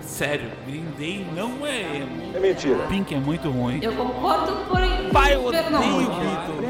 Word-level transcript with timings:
Sério, 0.00 0.50
Green 0.66 0.86
Day 0.98 1.26
não 1.34 1.66
é 1.66 1.80
emo. 1.80 2.36
É 2.36 2.40
mentira. 2.40 2.78
Pink 2.88 3.14
é 3.14 3.18
muito 3.18 3.50
ruim. 3.50 3.80
Eu 3.82 3.92
concordo, 3.92 4.52
porém. 4.68 5.08
Pai, 5.10 5.34
eu 5.34 5.44
odeio. 5.44 5.64
Vitor. 5.64 6.62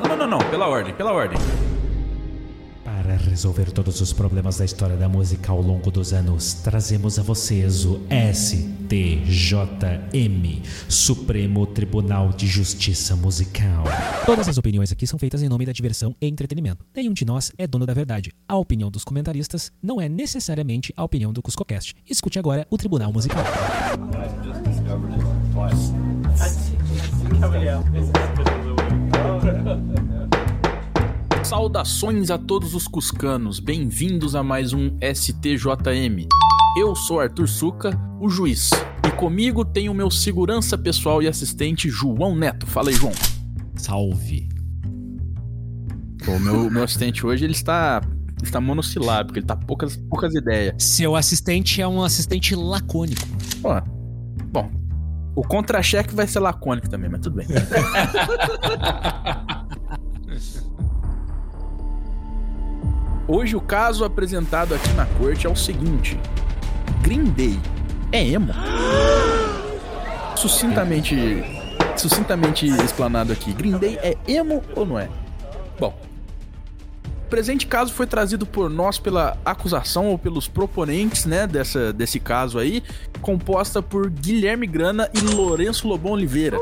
Não, 0.00 0.08
não, 0.08 0.16
não, 0.16 0.26
não. 0.26 0.50
Pela 0.50 0.68
ordem, 0.68 0.94
pela 0.94 1.12
ordem. 1.12 1.38
Para 3.10 3.18
resolver 3.28 3.72
todos 3.72 4.00
os 4.00 4.12
problemas 4.12 4.58
da 4.58 4.64
história 4.64 4.96
da 4.96 5.08
música 5.08 5.50
ao 5.50 5.60
longo 5.60 5.90
dos 5.90 6.12
anos, 6.12 6.52
trazemos 6.54 7.18
a 7.18 7.24
vocês 7.24 7.84
o 7.84 8.00
STJM, 8.32 8.92
Supremo 10.88 11.66
Tribunal 11.66 12.28
de 12.28 12.46
Justiça 12.46 13.16
Musical. 13.16 13.82
Todas 14.24 14.46
as 14.46 14.58
opiniões 14.58 14.92
aqui 14.92 15.08
são 15.08 15.18
feitas 15.18 15.42
em 15.42 15.48
nome 15.48 15.66
da 15.66 15.72
diversão 15.72 16.14
e 16.20 16.28
entretenimento. 16.28 16.86
Nenhum 16.94 17.12
de 17.12 17.24
nós 17.24 17.50
é 17.58 17.66
dono 17.66 17.84
da 17.84 17.92
verdade. 17.92 18.32
A 18.46 18.56
opinião 18.56 18.92
dos 18.92 19.02
comentaristas 19.02 19.72
não 19.82 20.00
é 20.00 20.08
necessariamente 20.08 20.92
a 20.96 21.02
opinião 21.02 21.32
do 21.32 21.42
Cuscocast. 21.42 21.96
Escute 22.08 22.38
agora 22.38 22.64
o 22.70 22.78
Tribunal 22.78 23.12
Musical. 23.12 23.42
Saudações 31.50 32.30
a 32.30 32.38
todos 32.38 32.76
os 32.76 32.86
cuscanos, 32.86 33.58
bem-vindos 33.58 34.36
a 34.36 34.42
mais 34.42 34.72
um 34.72 34.96
STJM. 35.02 36.28
Eu 36.78 36.94
sou 36.94 37.18
Arthur 37.18 37.48
Suca, 37.48 37.90
o 38.20 38.28
juiz, 38.28 38.70
e 39.04 39.10
comigo 39.16 39.64
tem 39.64 39.88
o 39.88 39.94
meu 39.94 40.12
segurança 40.12 40.78
pessoal 40.78 41.20
e 41.20 41.26
assistente 41.26 41.90
João 41.90 42.36
Neto. 42.36 42.68
Fala 42.68 42.90
aí, 42.90 42.94
João. 42.94 43.12
Salve. 43.74 44.48
O 46.28 46.38
meu, 46.38 46.70
meu 46.70 46.84
assistente 46.84 47.26
hoje 47.26 47.46
ele 47.46 47.52
está, 47.52 48.00
está 48.40 48.60
monossilábico, 48.60 49.36
ele 49.36 49.46
tá 49.46 49.56
poucas, 49.56 49.96
poucas 49.96 50.32
ideias. 50.32 50.76
Seu 50.78 51.16
assistente 51.16 51.82
é 51.82 51.88
um 51.88 52.00
assistente 52.00 52.54
lacônico. 52.54 53.26
Ó, 53.64 53.82
bom, 54.52 54.70
o 55.34 55.42
contra-cheque 55.42 56.14
vai 56.14 56.28
ser 56.28 56.38
lacônico 56.38 56.88
também, 56.88 57.10
mas 57.10 57.22
tudo 57.22 57.38
bem. 57.38 57.48
Hoje 63.32 63.54
o 63.54 63.60
caso 63.60 64.04
apresentado 64.04 64.74
aqui 64.74 64.92
na 64.94 65.06
corte 65.06 65.46
é 65.46 65.48
o 65.48 65.54
seguinte: 65.54 66.18
Green 67.00 67.26
Day 67.26 67.60
é 68.10 68.26
emo? 68.26 68.52
Sucintamente, 70.34 71.14
sucintamente 71.96 72.66
explanado 72.66 73.32
aqui, 73.32 73.52
Green 73.52 73.78
Day 73.78 73.96
é 74.02 74.16
emo 74.26 74.64
ou 74.74 74.84
não 74.84 74.98
é? 74.98 75.08
Bom, 75.78 75.96
o 77.24 77.28
presente 77.30 77.68
caso 77.68 77.92
foi 77.92 78.04
trazido 78.04 78.44
por 78.44 78.68
nós 78.68 78.98
pela 78.98 79.38
acusação 79.44 80.06
ou 80.06 80.18
pelos 80.18 80.48
proponentes, 80.48 81.24
né, 81.24 81.46
dessa, 81.46 81.92
desse 81.92 82.18
caso 82.18 82.58
aí, 82.58 82.82
composta 83.20 83.80
por 83.80 84.10
Guilherme 84.10 84.66
Grana 84.66 85.08
e 85.14 85.20
Lourenço 85.20 85.86
Lobão 85.86 86.14
Oliveira. 86.14 86.58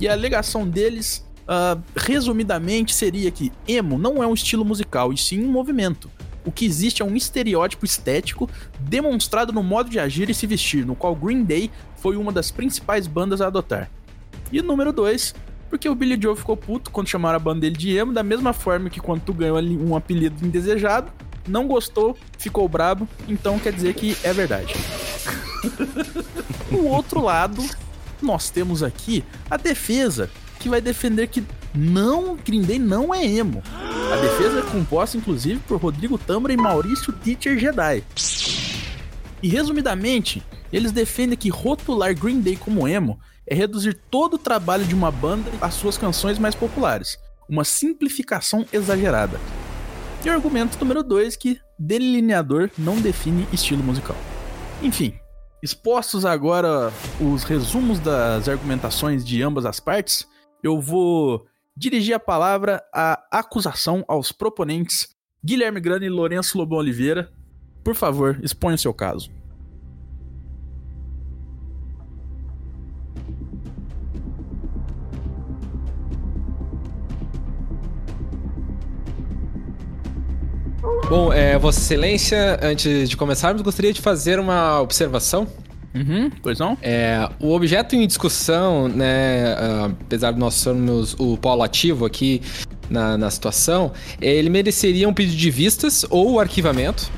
E 0.00 0.08
a 0.08 0.14
alegação 0.14 0.66
deles, 0.66 1.24
ah, 1.48 1.78
resumidamente, 1.96 2.94
seria 2.94 3.30
que 3.30 3.50
emo 3.66 3.98
não 3.98 4.22
é 4.22 4.26
um 4.26 4.34
estilo 4.34 4.66
musical, 4.66 5.12
e 5.14 5.16
sim 5.16 5.42
um 5.42 5.50
movimento. 5.50 6.10
O 6.44 6.52
que 6.52 6.66
existe 6.66 7.00
é 7.00 7.04
um 7.04 7.16
estereótipo 7.16 7.86
estético 7.86 8.48
demonstrado 8.78 9.52
no 9.52 9.62
modo 9.62 9.88
de 9.88 9.98
agir 9.98 10.28
e 10.28 10.34
se 10.34 10.46
vestir, 10.46 10.84
no 10.84 10.94
qual 10.94 11.16
Green 11.16 11.42
Day 11.42 11.70
foi 11.96 12.16
uma 12.16 12.30
das 12.30 12.50
principais 12.50 13.06
bandas 13.06 13.40
a 13.40 13.46
adotar. 13.46 13.90
E 14.52 14.60
número 14.60 14.92
2, 14.92 15.34
porque 15.70 15.88
o 15.88 15.94
Billy 15.94 16.18
Joe 16.20 16.36
ficou 16.36 16.56
puto 16.56 16.90
quando 16.90 17.08
chamaram 17.08 17.36
a 17.36 17.40
banda 17.40 17.60
dele 17.60 17.76
de 17.76 17.96
emo, 17.96 18.12
da 18.12 18.22
mesma 18.22 18.52
forma 18.52 18.90
que 18.90 19.00
quando 19.00 19.22
tu 19.22 19.32
ganhou 19.32 19.58
um 19.58 19.96
apelido 19.96 20.44
indesejado, 20.44 21.10
não 21.46 21.66
gostou, 21.66 22.16
ficou 22.38 22.68
brabo, 22.68 23.08
então 23.26 23.58
quer 23.58 23.72
dizer 23.72 23.94
que 23.94 24.16
é 24.22 24.32
verdade. 24.32 24.74
Do 26.70 26.86
outro 26.86 27.22
lado, 27.22 27.64
nós 28.20 28.50
temos 28.50 28.82
aqui 28.82 29.24
a 29.50 29.56
defesa, 29.56 30.30
que 30.58 30.68
vai 30.68 30.80
defender 30.80 31.28
que 31.28 31.44
não, 31.74 32.36
Green 32.36 32.62
Day 32.62 32.78
não 32.78 33.14
é 33.14 33.24
emo. 33.24 33.62
A 34.12 34.16
defesa 34.16 34.60
é 34.60 34.70
composta, 34.70 35.16
inclusive, 35.16 35.60
por 35.66 35.80
Rodrigo 35.80 36.18
Tâmara 36.18 36.52
e 36.52 36.56
Maurício 36.56 37.12
Teacher 37.12 37.58
Jedi. 37.58 38.02
E 39.42 39.48
resumidamente, 39.48 40.42
eles 40.72 40.92
defendem 40.92 41.38
que 41.38 41.48
rotular 41.48 42.14
Green 42.18 42.40
Day 42.40 42.56
como 42.56 42.88
emo 42.88 43.18
é 43.46 43.54
reduzir 43.54 43.94
todo 44.10 44.34
o 44.34 44.38
trabalho 44.38 44.84
de 44.84 44.94
uma 44.94 45.10
banda 45.10 45.50
às 45.60 45.74
suas 45.74 45.96
canções 45.96 46.38
mais 46.38 46.54
populares. 46.54 47.18
Uma 47.48 47.64
simplificação 47.64 48.66
exagerada. 48.72 49.40
E 50.24 50.28
o 50.28 50.32
argumento 50.32 50.78
número 50.80 51.02
2 51.02 51.36
que 51.36 51.60
delineador 51.78 52.70
não 52.76 53.00
define 53.00 53.46
estilo 53.52 53.82
musical. 53.82 54.16
Enfim, 54.82 55.14
expostos 55.62 56.26
agora 56.26 56.92
os 57.20 57.44
resumos 57.44 58.00
das 58.00 58.48
argumentações 58.48 59.24
de 59.24 59.42
ambas 59.42 59.64
as 59.64 59.80
partes, 59.80 60.26
eu 60.62 60.80
vou 60.80 61.46
dirigir 61.76 62.14
a 62.14 62.20
palavra 62.20 62.82
à 62.92 63.20
acusação 63.30 64.04
aos 64.08 64.32
proponentes 64.32 65.08
Guilherme 65.44 65.80
Grana 65.80 66.04
e 66.04 66.08
Lourenço 66.08 66.58
Lobão 66.58 66.78
Oliveira. 66.78 67.30
Por 67.84 67.94
favor, 67.94 68.38
exponha 68.42 68.74
o 68.74 68.78
seu 68.78 68.92
caso. 68.92 69.30
Bom, 81.08 81.32
é, 81.32 81.58
Vossa 81.58 81.80
Excelência, 81.80 82.60
antes 82.62 83.08
de 83.08 83.16
começarmos, 83.16 83.62
gostaria 83.62 83.94
de 83.94 84.02
fazer 84.02 84.38
uma 84.38 84.78
observação. 84.80 85.46
Uhum, 85.98 86.30
pois 86.42 86.58
não? 86.58 86.78
É, 86.80 87.28
o 87.40 87.52
objeto 87.52 87.96
em 87.96 88.06
discussão, 88.06 88.88
né, 88.88 89.54
ah, 89.58 89.90
apesar 90.02 90.32
de 90.32 90.38
nós 90.38 90.54
sermos 90.54 91.16
o 91.18 91.36
polo 91.36 91.62
ativo 91.62 92.06
aqui 92.06 92.40
na, 92.88 93.18
na 93.18 93.30
situação, 93.30 93.92
ele 94.20 94.48
mereceria 94.48 95.08
um 95.08 95.14
pedido 95.14 95.36
de 95.36 95.50
vistas 95.50 96.06
ou 96.08 96.38
arquivamento 96.38 97.10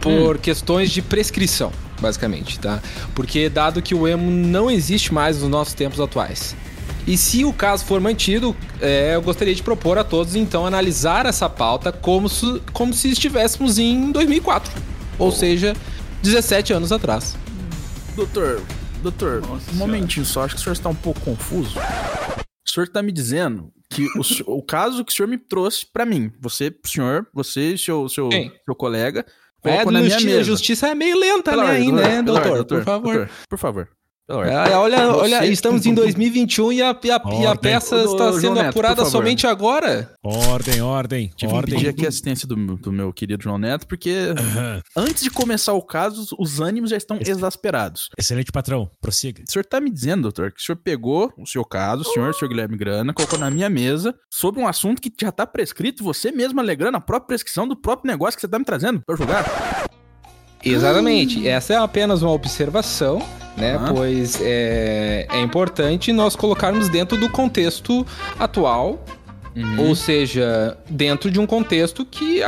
por 0.00 0.38
questões 0.38 0.90
de 0.90 1.02
prescrição, 1.02 1.70
basicamente, 2.00 2.58
tá? 2.58 2.82
Porque 3.14 3.48
dado 3.48 3.82
que 3.82 3.94
o 3.94 4.08
emo 4.08 4.30
não 4.30 4.70
existe 4.70 5.12
mais 5.12 5.40
nos 5.40 5.50
nossos 5.50 5.74
tempos 5.74 6.00
atuais. 6.00 6.56
E 7.06 7.18
se 7.18 7.44
o 7.44 7.52
caso 7.52 7.84
for 7.84 8.00
mantido, 8.00 8.56
é, 8.80 9.14
eu 9.14 9.20
gostaria 9.20 9.54
de 9.54 9.62
propor 9.62 9.98
a 9.98 10.04
todos, 10.04 10.34
então, 10.34 10.66
analisar 10.66 11.26
essa 11.26 11.48
pauta 11.48 11.92
como 11.92 12.28
se, 12.28 12.62
como 12.72 12.94
se 12.94 13.10
estivéssemos 13.10 13.78
em 13.78 14.10
2004. 14.10 14.72
Ou 15.18 15.30
seja, 15.30 15.74
17 16.22 16.72
anos 16.72 16.90
atrás. 16.90 17.36
Doutor, 18.16 18.62
doutor, 19.02 19.42
um 19.72 19.76
momentinho 19.76 20.24
só, 20.24 20.44
acho 20.44 20.54
que 20.54 20.60
o 20.60 20.64
senhor 20.64 20.74
está 20.74 20.88
um 20.88 20.94
pouco 20.94 21.20
confuso. 21.20 21.78
O 21.78 22.70
senhor 22.70 22.84
está 22.86 23.02
me 23.02 23.10
dizendo 23.12 23.72
que 23.90 24.06
o, 24.46 24.56
o 24.58 24.62
caso 24.62 25.04
que 25.04 25.12
o 25.12 25.14
senhor 25.14 25.28
me 25.28 25.36
trouxe 25.38 25.84
para 25.86 26.06
mim, 26.06 26.32
você, 26.40 26.74
senhor, 26.84 27.26
você 27.32 27.74
e 27.74 27.78
seu, 27.78 28.08
seu, 28.08 28.28
seu 28.64 28.74
colega, 28.74 29.24
É, 29.64 29.70
colocou 29.70 29.92
na 29.92 30.00
minha 30.00 30.10
justi- 30.10 30.26
mesa. 30.26 30.40
a 30.40 30.44
justiça 30.44 30.88
é 30.88 30.94
meio 30.94 31.18
lenta, 31.18 31.50
Pela 31.50 31.64
né, 31.64 31.70
ordem, 31.70 31.88
ainda, 31.88 32.02
né, 32.02 32.22
pela 32.22 32.40
doutor? 32.40 32.50
ordem, 32.52 32.64
Por 32.78 32.84
favor. 32.84 33.14
doutor, 33.16 33.30
por 33.48 33.58
favor. 33.58 33.88
Pela 34.26 34.38
ordem. 34.40 34.54
É, 34.54 34.76
olha, 34.76 35.08
olha, 35.14 35.46
estamos 35.46 35.84
em 35.84 35.92
2021 35.92 36.72
e 36.72 36.82
a, 36.82 36.98
e 37.02 37.10
a, 37.10 37.22
e 37.42 37.46
a 37.46 37.54
peça 37.54 38.02
está 38.04 38.32
sendo 38.32 38.54
Neto, 38.54 38.70
apurada 38.70 39.04
somente 39.04 39.46
agora. 39.46 40.10
Ordem, 40.22 40.80
ordem, 40.80 41.30
Tive 41.36 41.50
que 41.50 41.56
ordem. 41.56 41.74
pedir 41.74 41.88
aqui 41.90 42.06
a 42.06 42.08
assistência 42.08 42.48
do, 42.48 42.56
do 42.76 42.90
meu 42.90 43.12
querido 43.12 43.42
João 43.42 43.58
Neto, 43.58 43.86
porque 43.86 44.14
antes 44.96 45.22
de 45.22 45.30
começar 45.30 45.74
o 45.74 45.82
caso, 45.82 46.34
os 46.38 46.58
ânimos 46.58 46.90
já 46.90 46.96
estão 46.96 47.18
exasperados. 47.20 48.08
Excelente 48.18 48.50
patrão, 48.50 48.90
prossiga. 49.00 49.42
O 49.46 49.52
senhor 49.52 49.64
tá 49.64 49.78
me 49.78 49.90
dizendo, 49.90 50.22
doutor, 50.22 50.52
que 50.52 50.60
o 50.60 50.64
senhor 50.64 50.78
pegou 50.82 51.30
o 51.38 51.46
seu 51.46 51.64
caso, 51.64 52.02
o 52.02 52.04
senhor, 52.06 52.30
o 52.30 52.32
senhor 52.32 52.48
Guilherme 52.48 52.78
Grana, 52.78 53.12
colocou 53.12 53.38
na 53.38 53.50
minha 53.50 53.68
mesa 53.68 54.14
sobre 54.30 54.60
um 54.60 54.66
assunto 54.66 55.02
que 55.02 55.12
já 55.20 55.30
tá 55.30 55.46
prescrito, 55.46 56.02
você 56.02 56.32
mesmo 56.32 56.60
alegando 56.60 56.96
a 56.96 57.00
própria 57.00 57.26
prescrição 57.26 57.68
do 57.68 57.76
próprio 57.76 58.10
negócio 58.10 58.36
que 58.36 58.40
você 58.40 58.48
tá 58.48 58.58
me 58.58 58.64
trazendo 58.64 59.02
pra 59.04 59.12
eu 59.12 59.18
julgar. 59.18 59.44
Exatamente. 60.64 61.46
Essa 61.46 61.74
é 61.74 61.76
apenas 61.76 62.22
uma 62.22 62.32
observação, 62.32 63.22
né? 63.56 63.76
Ah. 63.80 63.92
Pois 63.92 64.38
é, 64.40 65.26
é 65.30 65.40
importante 65.40 66.12
nós 66.12 66.34
colocarmos 66.36 66.88
dentro 66.88 67.16
do 67.18 67.28
contexto 67.28 68.06
atual, 68.38 69.04
Uhum. 69.56 69.86
ou 69.88 69.94
seja, 69.94 70.76
dentro 70.90 71.30
de 71.30 71.38
um 71.38 71.46
contexto 71.46 72.04
que 72.04 72.40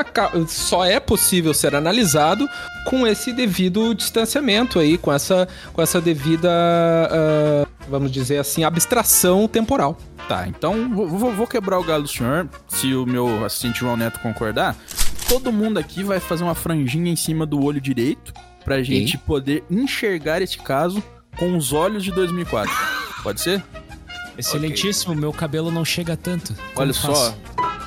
só 0.49 0.85
é 0.85 0.99
possível 0.99 1.55
ser 1.55 1.73
analisado 1.77 2.49
com 2.85 3.07
esse 3.07 3.33
devido 3.33 3.95
distanciamento 3.95 4.81
aí, 4.81 4.99
com 4.99 5.13
essa, 5.13 5.47
com 5.73 5.81
essa 5.81 6.01
devida, 6.01 6.51
ah, 6.51 7.65
vamos 7.89 8.11
dizer 8.11 8.39
assim, 8.39 8.65
abstração 8.65 9.47
temporal. 9.47 9.97
Tá, 10.29 10.49
então 10.49 10.93
vou, 10.93 11.31
vou- 11.33 11.47
quebrar 11.47 11.79
o 11.79 11.85
galho 11.85 12.03
do 12.03 12.09
senhor, 12.09 12.49
se 12.67 12.93
o 12.93 13.07
meu 13.07 13.45
assistente 13.45 13.79
João 13.79 13.97
Neto 13.97 14.19
concordar. 14.19 14.75
Todo 15.29 15.53
mundo 15.53 15.79
aqui 15.79 16.03
vai 16.03 16.19
fazer 16.19 16.43
uma 16.43 16.57
franjinha 16.57 17.13
em 17.13 17.15
cima 17.17 17.47
do 17.47 17.63
olho 17.65 17.81
direito 17.81 18.33
pra 18.67 18.83
gente 18.83 19.17
poder 19.17 19.63
enxergar 19.71 20.43
esse 20.43 20.59
caso 20.59 21.01
com 21.39 21.57
os 21.57 21.73
olhos 21.73 22.03
de 22.03 22.11
2004. 22.11 22.69
Pode 23.23 23.41
ser? 23.41 23.63
Excelentíssimo, 24.37 25.15
meu 25.15 25.33
cabelo 25.33 25.71
não 25.71 25.85
chega 25.85 26.17
tanto. 26.17 26.53
Olha 26.75 26.93
faço? 26.93 27.15
só, 27.15 27.39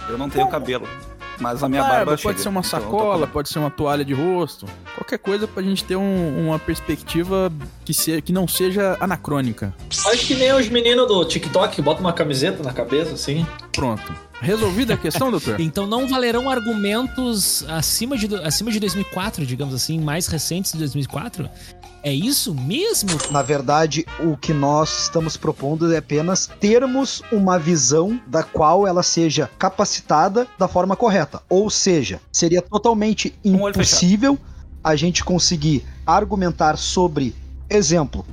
Eu 0.10 0.18
não 0.18 0.30
tenho 0.30 0.48
cabelo. 0.48 0.88
Mas 1.40 1.64
a 1.64 1.70
minha 1.70 1.82
barba, 1.82 1.96
barba, 1.98 2.12
pode 2.12 2.22
chega. 2.22 2.38
ser 2.40 2.50
uma 2.50 2.60
Então, 2.60 2.80
tô 2.80 2.86
sacola, 2.86 3.26
com- 3.28 3.34
pode 3.34 3.50
ser 3.50 3.60
uma 3.60 3.70
toalha 3.72 4.04
de 4.04 4.14
rosto, 4.14 4.66
qualquer 4.96 5.18
coisa 5.20 5.48
pra 5.48 5.64
gente 5.64 5.84
ter 5.84 5.96
um- 5.96 6.48
uma 6.48 6.60
perspectiva 6.60 7.52
que, 7.86 7.94
se, 7.94 8.22
que 8.22 8.32
não 8.34 8.48
seja 8.48 8.98
anacrônica. 9.00 9.74
Faz 9.90 10.22
que 10.24 10.36
nem 10.36 10.52
os 10.54 10.68
meninos 10.70 11.08
do 11.08 11.24
TikTok, 11.26 11.82
bota 11.82 12.02
uma 12.02 12.14
camiseta 12.14 12.62
na 12.64 12.74
cabeça, 12.74 13.14
assim. 13.14 13.46
Pronto. 13.72 14.14
Resolvida 14.42 14.94
a 14.94 14.98
questão, 14.98 15.30
doutor? 15.32 15.60
Então 15.60 15.86
não 15.86 16.08
valerão 16.08 16.50
argumentos 16.50 17.66
acima 17.68 18.18
de, 18.18 18.34
acima 18.38 18.72
de 18.72 18.80
2004, 18.80 19.46
digamos 19.46 19.74
assim, 19.74 20.00
mais 20.00 20.28
recentes 20.28 20.72
de 20.72 20.78
2004? 20.80 21.50
É 22.02 22.14
isso 22.14 22.56
mesmo? 22.56 23.10
Na 23.30 23.42
verdade, 23.42 24.06
o 24.20 24.38
que 24.38 24.54
nós 24.54 25.04
estamos 25.04 25.36
propondo 25.36 25.92
é 25.94 25.98
apenas 25.98 26.50
termos 26.60 27.22
uma 27.32 27.60
visão 27.60 28.20
da 28.26 28.42
qual 28.42 28.88
ela 28.88 29.04
seja 29.04 29.50
capacitada 29.60 30.48
da 30.58 30.68
forma 30.68 30.96
correta. 30.96 31.42
Ou 31.50 31.70
seja, 31.70 32.22
seria 32.32 32.62
totalmente 32.62 33.36
Um 33.44 33.68
impossível 33.68 34.38
a 34.84 34.96
gente 34.96 35.24
conseguir 35.24 35.86
argumentar 36.06 36.78
sobre, 36.78 37.36
exemplo, 37.70 38.26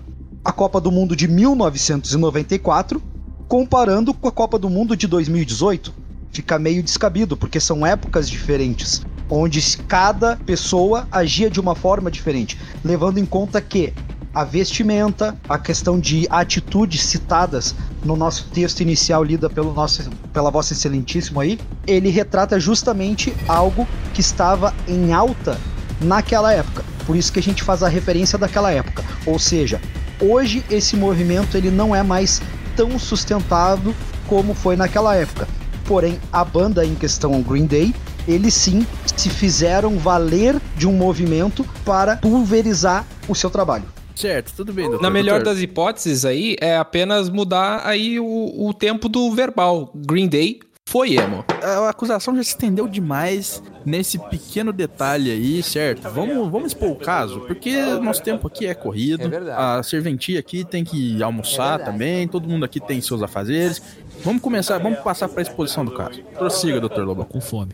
a 0.44 0.52
Copa 0.52 0.80
do 0.80 0.92
Mundo 0.92 1.16
de 1.16 1.26
1994 1.26 3.02
comparando 3.48 4.14
com 4.14 4.28
a 4.28 4.32
Copa 4.32 4.58
do 4.58 4.70
Mundo 4.70 4.96
de 4.96 5.06
2018. 5.06 5.92
Fica 6.30 6.58
meio 6.58 6.82
descabido, 6.82 7.36
porque 7.36 7.58
são 7.58 7.86
épocas 7.86 8.28
diferentes, 8.28 9.02
onde 9.28 9.60
cada 9.88 10.36
pessoa 10.36 11.06
agia 11.10 11.50
de 11.50 11.60
uma 11.60 11.74
forma 11.74 12.10
diferente, 12.10 12.58
levando 12.84 13.18
em 13.18 13.26
conta 13.26 13.60
que 13.60 13.92
a 14.36 14.44
vestimenta, 14.44 15.34
a 15.48 15.58
questão 15.58 15.98
de 15.98 16.26
atitudes 16.28 17.02
citadas 17.02 17.74
no 18.04 18.14
nosso 18.14 18.48
texto 18.52 18.80
inicial 18.80 19.24
lida 19.24 19.48
pelo 19.48 19.72
nosso, 19.72 20.10
pela 20.30 20.50
vossa 20.50 20.74
excelentíssimo 20.74 21.40
aí, 21.40 21.58
ele 21.86 22.10
retrata 22.10 22.60
justamente 22.60 23.34
algo 23.48 23.88
que 24.12 24.20
estava 24.20 24.74
em 24.86 25.14
alta 25.14 25.58
naquela 26.02 26.52
época. 26.52 26.84
Por 27.06 27.16
isso 27.16 27.32
que 27.32 27.38
a 27.38 27.42
gente 27.42 27.62
faz 27.62 27.82
a 27.82 27.88
referência 27.88 28.38
daquela 28.38 28.70
época. 28.70 29.02
Ou 29.24 29.38
seja, 29.38 29.80
hoje 30.20 30.62
esse 30.68 30.96
movimento 30.96 31.56
ele 31.56 31.70
não 31.70 31.96
é 31.96 32.02
mais 32.02 32.42
tão 32.76 32.98
sustentável 32.98 33.94
como 34.26 34.52
foi 34.52 34.76
naquela 34.76 35.14
época. 35.16 35.48
Porém, 35.86 36.20
a 36.30 36.44
banda 36.44 36.84
em 36.84 36.94
questão, 36.94 37.40
Green 37.40 37.64
Day, 37.64 37.94
eles 38.26 38.54
sim 38.54 38.86
se 39.16 39.30
fizeram 39.30 39.98
valer 39.98 40.60
de 40.76 40.86
um 40.86 40.92
movimento 40.92 41.64
para 41.84 42.16
pulverizar 42.16 43.06
o 43.28 43.34
seu 43.34 43.50
trabalho. 43.50 43.84
Certo, 44.14 44.52
tudo 44.56 44.72
bem, 44.72 44.86
doutor. 44.86 45.02
Na 45.02 45.10
melhor 45.10 45.40
Doutor, 45.40 45.54
das 45.54 45.62
hipóteses 45.62 46.24
aí, 46.24 46.56
é 46.58 46.76
apenas 46.76 47.28
mudar 47.28 47.82
aí 47.84 48.18
o, 48.18 48.66
o 48.66 48.72
tempo 48.72 49.08
do 49.10 49.30
verbal. 49.32 49.90
Green 49.94 50.26
Day 50.26 50.60
foi 50.88 51.16
emo. 51.16 51.44
A 51.62 51.90
acusação 51.90 52.34
já 52.34 52.42
se 52.42 52.50
estendeu 52.50 52.88
demais 52.88 53.62
nesse 53.84 54.18
pequeno 54.18 54.72
detalhe 54.72 55.30
aí, 55.30 55.62
certo? 55.62 56.08
Vamos, 56.08 56.50
vamos 56.50 56.68
expor 56.68 56.90
o 56.90 56.96
caso, 56.96 57.40
porque 57.40 57.76
nosso 58.00 58.22
tempo 58.22 58.46
aqui 58.46 58.66
é 58.66 58.74
corrido. 58.74 59.24
É 59.24 59.28
verdade. 59.28 59.60
A 59.60 59.82
serventia 59.82 60.40
aqui 60.40 60.64
tem 60.64 60.82
que 60.82 61.22
almoçar 61.22 61.84
também, 61.84 62.26
todo 62.26 62.48
mundo 62.48 62.64
aqui 62.64 62.80
tem 62.80 63.00
seus 63.02 63.22
afazeres. 63.22 63.82
Vamos 64.24 64.40
começar, 64.40 64.78
vamos 64.78 65.00
passar 65.00 65.28
para 65.28 65.40
a 65.40 65.42
exposição 65.42 65.84
do 65.84 65.90
caso. 65.90 66.22
Prossiga, 66.38 66.80
doutor 66.80 67.04
Lobão. 67.04 67.26
Com 67.26 67.40
fome. 67.40 67.72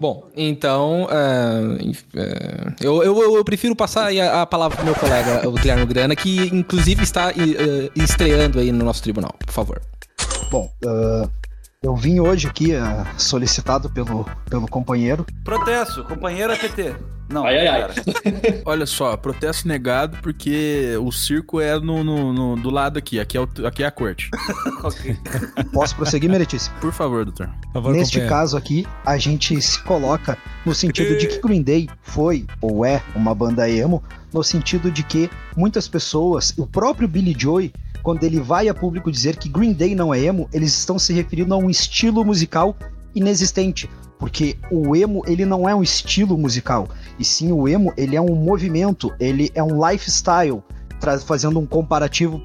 Bom, 0.00 0.30
então. 0.34 1.06
inf- 1.80 2.04
é, 2.16 2.72
eu, 2.80 3.02
eu, 3.02 3.36
eu 3.36 3.44
prefiro 3.44 3.76
passar 3.76 4.10
a, 4.10 4.42
a 4.42 4.46
palavra 4.46 4.76
pro 4.76 4.86
meu 4.86 4.94
colega, 4.94 5.46
o 5.46 5.52
Guilherme 5.52 5.84
Grana, 5.86 6.16
que 6.16 6.46
inclusive 6.46 7.02
está 7.02 7.30
é, 7.30 7.34
estreando 7.94 8.58
aí 8.58 8.72
no 8.72 8.84
nosso 8.84 9.02
tribunal, 9.02 9.34
por 9.44 9.52
favor. 9.52 9.80
Bom, 10.50 10.72
ah, 10.86 11.28
eu 11.82 11.94
vim 11.94 12.18
hoje 12.18 12.48
aqui 12.48 12.74
ah, 12.74 13.06
solicitado 13.18 13.90
pelo, 13.90 14.26
pelo 14.48 14.66
companheiro. 14.66 15.24
Protesto, 15.44 16.02
companheiro 16.04 16.52
é 16.52 16.56
PT. 16.56 16.94
Não, 17.30 17.44
Ai, 17.46 17.66
ai, 17.66 17.82
ai. 17.82 17.90
Olha 18.66 18.84
só, 18.86 19.16
protesto 19.16 19.68
negado 19.68 20.18
porque 20.20 20.96
o 21.00 21.12
circo 21.12 21.60
é 21.60 21.78
no, 21.78 22.02
no- 22.02 22.32
no- 22.32 22.56
do 22.56 22.70
lado 22.70 22.98
aqui, 22.98 23.20
aqui 23.20 23.36
é, 23.36 23.40
o- 23.40 23.48
aqui 23.66 23.82
é 23.82 23.86
a 23.86 23.90
corte. 23.90 24.28
Ok. 24.82 25.14
Posso 25.72 25.94
prosseguir, 25.94 26.30
meritíssimo? 26.30 26.74
Por 26.80 26.90
favor, 26.92 27.24
doutor. 27.24 27.48
Por 27.64 27.72
favor, 27.74 27.92
Neste 27.92 28.14
companheiro. 28.14 28.34
caso 28.34 28.56
aqui, 28.56 28.86
a 29.04 29.18
gente 29.18 29.60
se 29.60 29.78
coloca 29.82 30.38
no 30.64 30.74
sentido 30.74 31.18
de 31.18 31.26
que 31.26 31.38
Green 31.46 31.62
Day 31.62 31.88
foi 32.02 32.46
ou 32.62 32.84
é 32.84 33.02
uma 33.14 33.34
banda 33.34 33.68
emo, 33.68 34.02
no 34.32 34.42
sentido 34.42 34.90
de 34.90 35.02
que 35.02 35.28
muitas 35.56 35.86
pessoas, 35.86 36.54
o 36.56 36.66
próprio 36.66 37.06
Billy 37.06 37.36
Joy, 37.38 37.72
quando 38.02 38.24
ele 38.24 38.40
vai 38.40 38.68
a 38.70 38.74
público 38.74 39.12
dizer 39.12 39.36
que 39.36 39.48
Green 39.50 39.74
Day 39.74 39.94
não 39.94 40.14
é 40.14 40.20
emo, 40.20 40.48
eles 40.52 40.72
estão 40.76 40.98
se 40.98 41.12
referindo 41.12 41.52
a 41.52 41.58
um 41.58 41.68
estilo 41.68 42.24
musical 42.24 42.74
inexistente. 43.14 43.88
Porque 44.18 44.56
o 44.70 44.94
emo, 44.94 45.22
ele 45.26 45.46
não 45.46 45.66
é 45.66 45.74
um 45.74 45.82
estilo 45.82 46.36
musical, 46.36 46.88
e 47.18 47.24
sim 47.24 47.52
o 47.52 47.66
emo, 47.66 47.90
ele 47.96 48.16
é 48.16 48.20
um 48.20 48.34
movimento, 48.34 49.10
ele 49.18 49.50
é 49.54 49.62
um 49.62 49.80
lifestyle, 49.88 50.62
tra- 51.00 51.18
fazendo 51.18 51.58
um 51.58 51.64
comparativo 51.66 52.38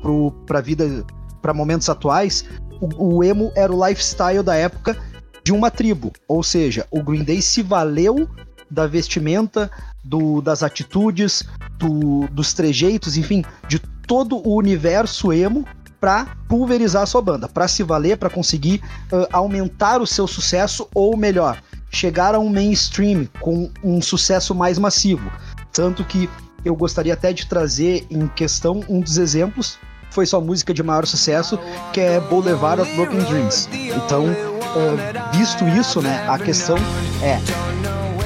para 0.45 0.61
vida, 0.61 1.05
para 1.41 1.53
momentos 1.53 1.89
atuais, 1.89 2.45
o, 2.79 3.17
o 3.17 3.23
emo 3.23 3.51
era 3.55 3.73
o 3.73 3.85
lifestyle 3.87 4.41
da 4.41 4.55
época 4.55 4.97
de 5.43 5.51
uma 5.51 5.69
tribo. 5.69 6.13
Ou 6.29 6.41
seja, 6.41 6.87
o 6.89 7.03
Green 7.03 7.25
Day 7.25 7.41
se 7.41 7.61
valeu 7.61 8.27
da 8.71 8.87
vestimenta, 8.87 9.69
do- 10.01 10.41
das 10.41 10.63
atitudes, 10.63 11.43
do- 11.77 12.25
dos 12.31 12.53
trejeitos, 12.53 13.17
enfim, 13.17 13.43
de 13.67 13.79
todo 14.07 14.37
o 14.37 14.55
universo 14.55 15.33
emo 15.33 15.65
para 16.05 16.27
pulverizar 16.47 17.01
a 17.01 17.05
sua 17.07 17.19
banda, 17.19 17.49
para 17.49 17.67
se 17.67 17.81
valer, 17.81 18.15
para 18.17 18.29
conseguir 18.29 18.79
ah, 19.11 19.27
aumentar 19.33 19.99
o 19.99 20.05
seu 20.05 20.27
sucesso 20.27 20.87
ou 20.93 21.17
melhor, 21.17 21.59
chegar 21.89 22.35
a 22.35 22.39
um 22.39 22.47
mainstream 22.47 23.27
com 23.39 23.71
um 23.83 23.99
sucesso 23.99 24.53
mais 24.53 24.77
massivo. 24.77 25.31
Tanto 25.73 26.03
que 26.03 26.29
eu 26.63 26.75
gostaria 26.75 27.15
até 27.15 27.33
de 27.33 27.47
trazer 27.47 28.05
em 28.11 28.27
questão 28.27 28.81
um 28.87 28.99
dos 28.99 29.17
exemplos 29.17 29.79
foi 30.11 30.27
sua 30.27 30.39
música 30.39 30.75
de 30.75 30.83
maior 30.83 31.07
sucesso, 31.07 31.57
que 31.91 31.99
é 31.99 32.19
Boulevard 32.19 32.83
of 32.83 32.95
Broken 32.95 33.23
Dreams. 33.23 33.67
Então, 33.73 34.27
ah, 34.61 35.31
visto 35.35 35.67
isso, 35.67 36.03
né, 36.03 36.23
a 36.29 36.37
questão 36.37 36.77
é: 37.23 37.41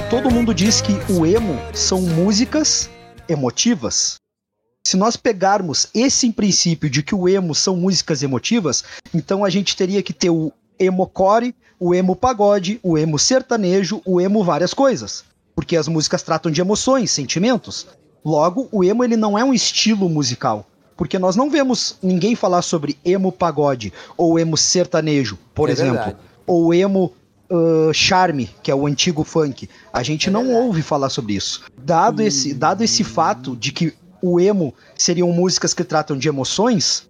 todo 0.10 0.30
mundo 0.30 0.54
diz 0.54 0.81
que 0.81 1.00
o 1.14 1.26
emo 1.26 1.58
são 1.74 2.02
músicas 2.02 2.90
emotivas. 3.30 4.20
Se 4.89 4.97
nós 4.97 5.15
pegarmos 5.15 5.86
esse 5.94 6.31
princípio 6.31 6.89
de 6.89 7.03
que 7.03 7.13
o 7.13 7.30
emo 7.30 7.53
são 7.53 7.77
músicas 7.77 8.24
emotivas, 8.24 8.83
então 9.13 9.45
a 9.45 9.50
gente 9.51 9.77
teria 9.77 10.01
que 10.01 10.12
ter 10.12 10.31
o 10.31 10.51
emo 10.80 11.06
core, 11.06 11.53
o 11.80 11.94
emo 11.94 12.15
pagode, 12.15 12.80
o 12.81 12.97
emo 12.97 13.19
sertanejo, 13.19 14.01
o 14.03 14.19
emo 14.19 14.44
várias 14.44 14.74
coisas, 14.74 15.24
porque 15.56 15.77
as 15.77 15.88
músicas 15.88 16.24
tratam 16.24 16.51
de 16.51 16.59
emoções, 16.59 17.12
sentimentos. 17.12 17.86
Logo, 18.25 18.68
o 18.71 18.83
emo 18.83 19.03
ele 19.03 19.15
não 19.15 19.38
é 19.38 19.44
um 19.44 19.53
estilo 19.53 20.09
musical, 20.09 20.66
porque 20.97 21.19
nós 21.19 21.35
não 21.35 21.52
vemos 21.52 21.99
ninguém 22.02 22.33
falar 22.33 22.64
sobre 22.64 22.97
emo 23.06 23.31
pagode 23.31 23.94
ou 24.18 24.40
emo 24.40 24.57
sertanejo, 24.57 25.37
por 25.54 25.69
É 25.69 25.73
exemplo, 25.73 25.97
verdade. 25.97 26.18
ou 26.47 26.73
emo 26.73 27.14
ah, 27.52 27.92
charme, 27.94 28.49
que 28.64 28.71
é 28.71 28.75
o 28.75 28.87
antigo 28.87 29.23
funk. 29.23 29.69
A 29.94 30.02
gente 30.02 30.31
não 30.31 30.52
ouve 30.52 30.81
falar 30.81 31.09
sobre 31.09 31.33
isso. 31.33 31.61
Dado 31.78 32.23
esse, 32.23 32.56
dado 32.56 32.83
esse 32.83 33.04
fato 33.04 33.56
de 33.56 33.71
que 33.71 33.94
o 34.21 34.40
emo 34.40 34.73
seriam 34.97 35.31
músicas 35.31 35.73
que 35.73 35.83
tratam 35.83 36.18
de 36.18 36.28
emoções, 36.28 37.07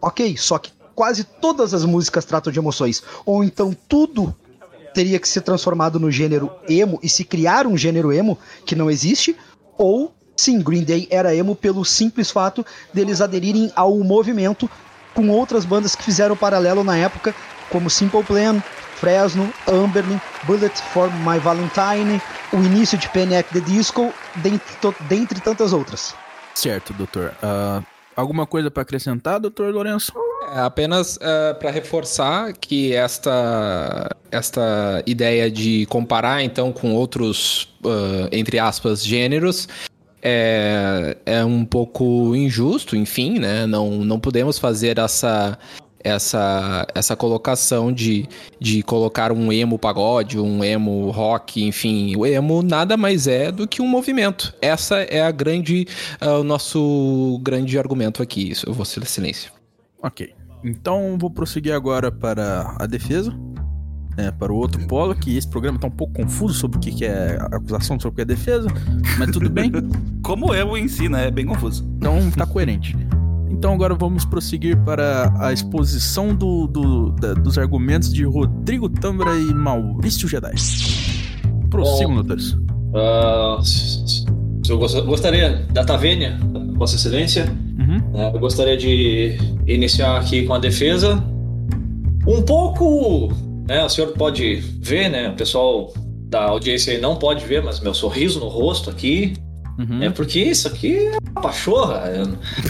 ok, 0.00 0.36
só 0.36 0.58
que 0.58 0.72
quase 0.94 1.24
todas 1.24 1.74
as 1.74 1.84
músicas 1.84 2.24
tratam 2.24 2.52
de 2.52 2.58
emoções. 2.58 3.02
Ou 3.26 3.42
então 3.42 3.76
tudo 3.88 4.34
teria 4.94 5.18
que 5.18 5.28
ser 5.28 5.40
transformado 5.40 5.98
no 5.98 6.10
gênero 6.10 6.50
emo 6.68 6.98
e 7.02 7.08
se 7.08 7.24
criar 7.24 7.66
um 7.66 7.76
gênero 7.76 8.12
emo 8.12 8.38
que 8.64 8.76
não 8.76 8.90
existe, 8.90 9.36
ou 9.76 10.14
sim, 10.36 10.60
Green 10.60 10.84
Day 10.84 11.08
era 11.10 11.34
emo 11.34 11.56
pelo 11.56 11.84
simples 11.84 12.30
fato 12.30 12.64
deles 12.92 13.20
aderirem 13.20 13.72
ao 13.74 13.98
movimento 13.98 14.70
com 15.12 15.28
outras 15.30 15.64
bandas 15.64 15.94
que 15.94 16.02
fizeram 16.02 16.36
paralelo 16.36 16.82
na 16.82 16.96
época, 16.96 17.34
como 17.70 17.90
Simple 17.90 18.22
Plan, 18.22 18.60
Fresno, 18.96 19.52
Amberlin, 19.68 20.20
Bullet 20.44 20.76
for 20.92 21.10
My 21.18 21.38
Valentine, 21.38 22.20
o 22.52 22.56
início 22.56 22.98
de 22.98 23.08
Panic! 23.08 23.48
The 23.52 23.60
Disco, 23.60 24.12
dentre, 24.36 24.94
dentre 25.08 25.40
tantas 25.40 25.72
outras. 25.72 26.14
Certo, 26.54 26.92
doutor. 26.92 27.34
Ah, 27.42 27.82
alguma 28.16 28.46
coisa 28.46 28.70
para 28.70 28.82
acrescentar, 28.82 29.40
doutor 29.40 29.72
Lourenço? 29.72 30.12
É, 30.54 30.60
apenas 30.60 31.18
para 31.58 31.70
reforçar 31.70 32.52
que 32.52 32.92
esta, 32.92 34.08
esta 34.30 35.02
ideia 35.06 35.50
de 35.50 35.86
comparar 35.86 36.42
então 36.42 36.72
com 36.72 36.94
outros, 36.94 37.74
ah, 37.84 38.28
entre 38.30 38.58
aspas, 38.58 39.04
gêneros 39.04 39.68
é, 40.26 41.18
é 41.26 41.44
um 41.44 41.66
pouco 41.66 42.34
injusto, 42.34 42.96
enfim, 42.96 43.38
né? 43.38 43.66
Não, 43.66 43.90
não 43.90 44.18
podemos 44.18 44.58
fazer 44.58 44.98
essa, 44.98 45.58
essa, 46.04 46.86
essa 46.94 47.16
colocação 47.16 47.90
de, 47.90 48.28
de 48.60 48.82
colocar 48.82 49.32
um 49.32 49.50
emo 49.50 49.78
pagode, 49.78 50.38
um 50.38 50.62
emo 50.62 51.10
rock, 51.10 51.64
enfim. 51.64 52.14
O 52.14 52.26
emo 52.26 52.62
nada 52.62 52.96
mais 52.96 53.26
é 53.26 53.50
do 53.50 53.66
que 53.66 53.80
um 53.80 53.88
movimento. 53.88 54.54
Essa 54.60 54.96
é 54.96 55.22
a 55.22 55.30
grande, 55.30 55.86
ah, 56.20 56.38
o 56.38 56.44
nosso 56.44 57.40
grande 57.42 57.78
argumento 57.78 58.22
aqui. 58.22 58.50
Isso, 58.50 58.68
eu 58.68 58.74
vou 58.74 58.84
ser 58.84 59.04
silêncio. 59.06 59.50
Ok. 60.02 60.34
Então 60.62 61.16
vou 61.18 61.30
prosseguir 61.30 61.72
agora 61.74 62.12
para 62.12 62.76
a 62.78 62.86
defesa. 62.86 63.34
é, 64.16 64.30
para 64.30 64.52
o 64.52 64.56
outro 64.56 64.86
polo, 64.86 65.14
que 65.14 65.36
esse 65.36 65.48
programa 65.48 65.78
tá 65.78 65.86
um 65.86 65.90
pouco 65.90 66.12
confuso 66.12 66.54
sobre 66.54 66.78
o 66.78 66.80
que, 66.80 66.92
que 66.92 67.04
é 67.04 67.36
acusação, 67.50 67.98
sobre 67.98 68.12
o 68.12 68.16
que 68.16 68.22
é 68.22 68.24
defesa, 68.24 68.68
mas 69.18 69.30
tudo 69.30 69.50
bem. 69.50 69.72
Como 70.22 70.54
eu 70.54 70.76
em 70.76 70.86
si, 70.86 71.08
né? 71.08 71.28
É 71.28 71.30
bem 71.30 71.44
confuso. 71.44 71.84
Então 71.96 72.30
tá 72.30 72.46
coerente. 72.46 72.96
Então 73.56 73.72
agora 73.72 73.94
vamos 73.94 74.24
prosseguir 74.24 74.76
para 74.84 75.32
a 75.40 75.52
exposição 75.52 76.34
do, 76.34 76.66
do- 76.66 77.10
da- 77.12 77.34
dos 77.34 77.56
argumentos 77.56 78.12
de 78.12 78.24
Rodrigo 78.24 78.88
Tambra 78.88 79.34
e 79.36 79.54
Maurício 79.54 80.28
Jedi. 80.28 80.52
Prossigam, 81.70 82.10
Bom. 82.10 82.14
doutores. 82.16 82.56
Ah, 82.94 83.58
eu 84.68 84.78
gost- 84.78 85.00
gostaria 85.04 85.66
da 85.72 85.84
Tavênia, 85.84 86.38
Vossa 86.76 86.96
Excelência, 86.96 87.46
Uhum. 87.78 87.98
né, 88.12 88.30
eu 88.34 88.38
gostaria 88.38 88.76
de 88.76 89.36
iniciar 89.66 90.18
aqui 90.18 90.44
com 90.46 90.54
a 90.54 90.58
defesa. 90.58 91.22
Um 92.26 92.42
pouco, 92.42 93.32
né, 93.68 93.84
o 93.84 93.88
senhor 93.88 94.12
pode 94.12 94.56
ver, 94.80 95.08
né, 95.10 95.30
o 95.30 95.34
pessoal 95.36 95.92
da 96.28 96.44
audiência 96.44 96.92
aí 96.92 97.00
não 97.00 97.16
pode 97.16 97.44
ver, 97.44 97.62
mas 97.62 97.80
meu 97.80 97.94
sorriso 97.94 98.40
no 98.40 98.48
rosto 98.48 98.90
aqui, 98.90 99.34
Uhum. 99.76 100.04
é 100.04 100.10
porque 100.10 100.38
isso 100.38 100.68
aqui 100.68 100.96
é 100.96 101.18
uma 101.32 101.42
pachorra, 101.42 102.04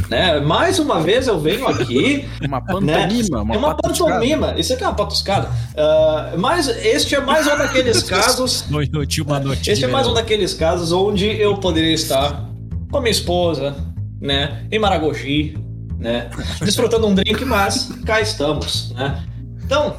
né? 0.08 0.40
Mais 0.40 0.78
uma 0.78 1.02
vez 1.02 1.26
eu 1.28 1.38
venho 1.38 1.68
aqui 1.68 2.26
Uma 2.42 2.64
pantomima, 2.64 3.42
uma, 3.42 3.54
é 3.54 3.58
uma 3.58 3.74
patuscada. 3.74 4.12
pantomima. 4.12 4.54
Isso 4.58 4.72
aqui 4.72 4.84
é 4.84 4.86
uma 4.88 4.94
patuscada. 4.94 5.50
Ah, 5.76 6.32
mas 6.38 6.66
este 6.68 7.14
é 7.14 7.20
mais 7.20 7.46
um 7.46 7.58
daqueles 7.58 8.02
casos. 8.08 8.64
Tinha 9.08 9.24
uma 9.24 9.40
noite 9.40 9.70
Este 9.70 9.84
é 9.84 9.88
mais 9.88 10.06
um 10.06 10.14
daqueles 10.14 10.54
casos 10.54 10.92
onde 10.92 11.26
eu 11.26 11.56
poderia 11.58 11.92
estar 11.92 12.48
com 12.90 12.98
a 12.98 13.00
minha 13.00 13.10
esposa, 13.10 13.74
né? 14.20 14.66
Em 14.70 14.78
Maragogi, 14.78 15.58
né? 15.98 16.30
Desfrutando 16.64 17.06
um 17.06 17.14
drink, 17.14 17.44
mas 17.44 17.90
cá 18.06 18.20
estamos, 18.20 18.92
né? 18.92 19.22
Então, 19.62 19.94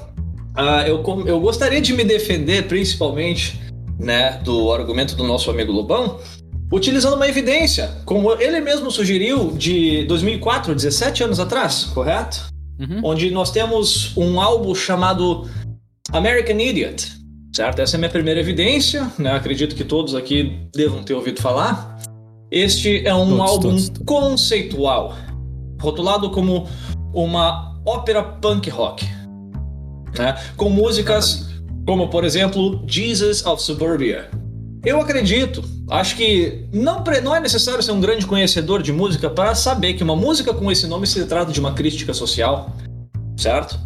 ah, 0.56 0.88
eu, 0.88 1.04
eu 1.28 1.40
gostaria 1.40 1.82
de 1.82 1.94
me 1.94 2.04
defender, 2.04 2.68
principalmente, 2.68 3.62
né? 4.00 4.40
Do 4.44 4.72
argumento 4.72 5.16
do 5.16 5.24
nosso 5.24 5.52
amigo 5.52 5.72
Lobão. 5.72 6.20
Utilizando 6.72 7.16
uma 7.16 7.28
evidência, 7.28 7.92
como 8.06 8.32
ele 8.34 8.60
mesmo 8.60 8.90
sugeriu, 8.90 9.52
de 9.52 10.04
2004, 10.06 10.74
17 10.74 11.24
anos 11.24 11.40
atrás, 11.40 11.86
correto? 11.94 12.54
Uhum. 12.78 13.00
onde 13.06 13.32
nós 13.32 13.52
temos 13.52 14.12
um 14.18 14.38
álbum 14.42 14.76
chamado 14.76 15.50
American 16.12 16.60
Idiot, 16.60 17.10
certo? 17.56 17.80
Essa 17.82 17.96
é 17.96 17.98
a 17.98 18.00
minha 18.00 18.10
primeira 18.10 18.38
evidência, 18.42 19.10
né? 19.18 19.32
Acredito 19.32 19.76
que 19.76 19.86
todos 19.86 20.14
aqui 20.14 20.68
devam 20.76 21.02
ter 21.02 21.14
ouvido 21.14 21.42
falar. 21.42 21.98
Este 22.52 23.08
é 23.08 23.16
um 23.16 23.30
Todos, 23.38 23.40
álbum 23.40 23.70
todos, 23.70 23.90
todos. 23.90 24.04
conceitual, 24.06 25.16
rotulado 25.82 26.30
como 26.32 26.68
uma 27.14 27.80
ópera 27.86 28.22
punk 28.22 28.70
rock, 28.70 29.06
né? 30.18 30.38
Com 30.58 30.70
músicas 30.70 31.48
como, 31.88 32.10
por 32.10 32.26
exemplo, 32.26 32.84
Jesus 32.88 33.46
of 33.46 33.62
Suburbia. 33.62 34.30
Eu 34.84 35.00
acredito, 35.00 35.64
acho 35.90 36.16
que 36.16 36.66
não, 36.74 37.04
não 37.24 37.36
é 37.36 37.40
necessário 37.40 37.82
ser 37.84 37.92
um 37.92 38.00
grande 38.00 38.26
conhecedor 38.26 38.82
de 38.82 38.92
música 38.92 39.30
para 39.30 39.54
saber 39.56 39.94
que 39.94 40.04
uma 40.04 40.16
música 40.16 40.54
com 40.54 40.72
esse 40.72 40.88
nome 40.88 41.06
se 41.06 41.24
trata 41.26 41.52
de 41.52 41.60
uma 41.60 41.74
crítica 41.74 42.14
social, 42.14 42.76
certo? 43.38 43.80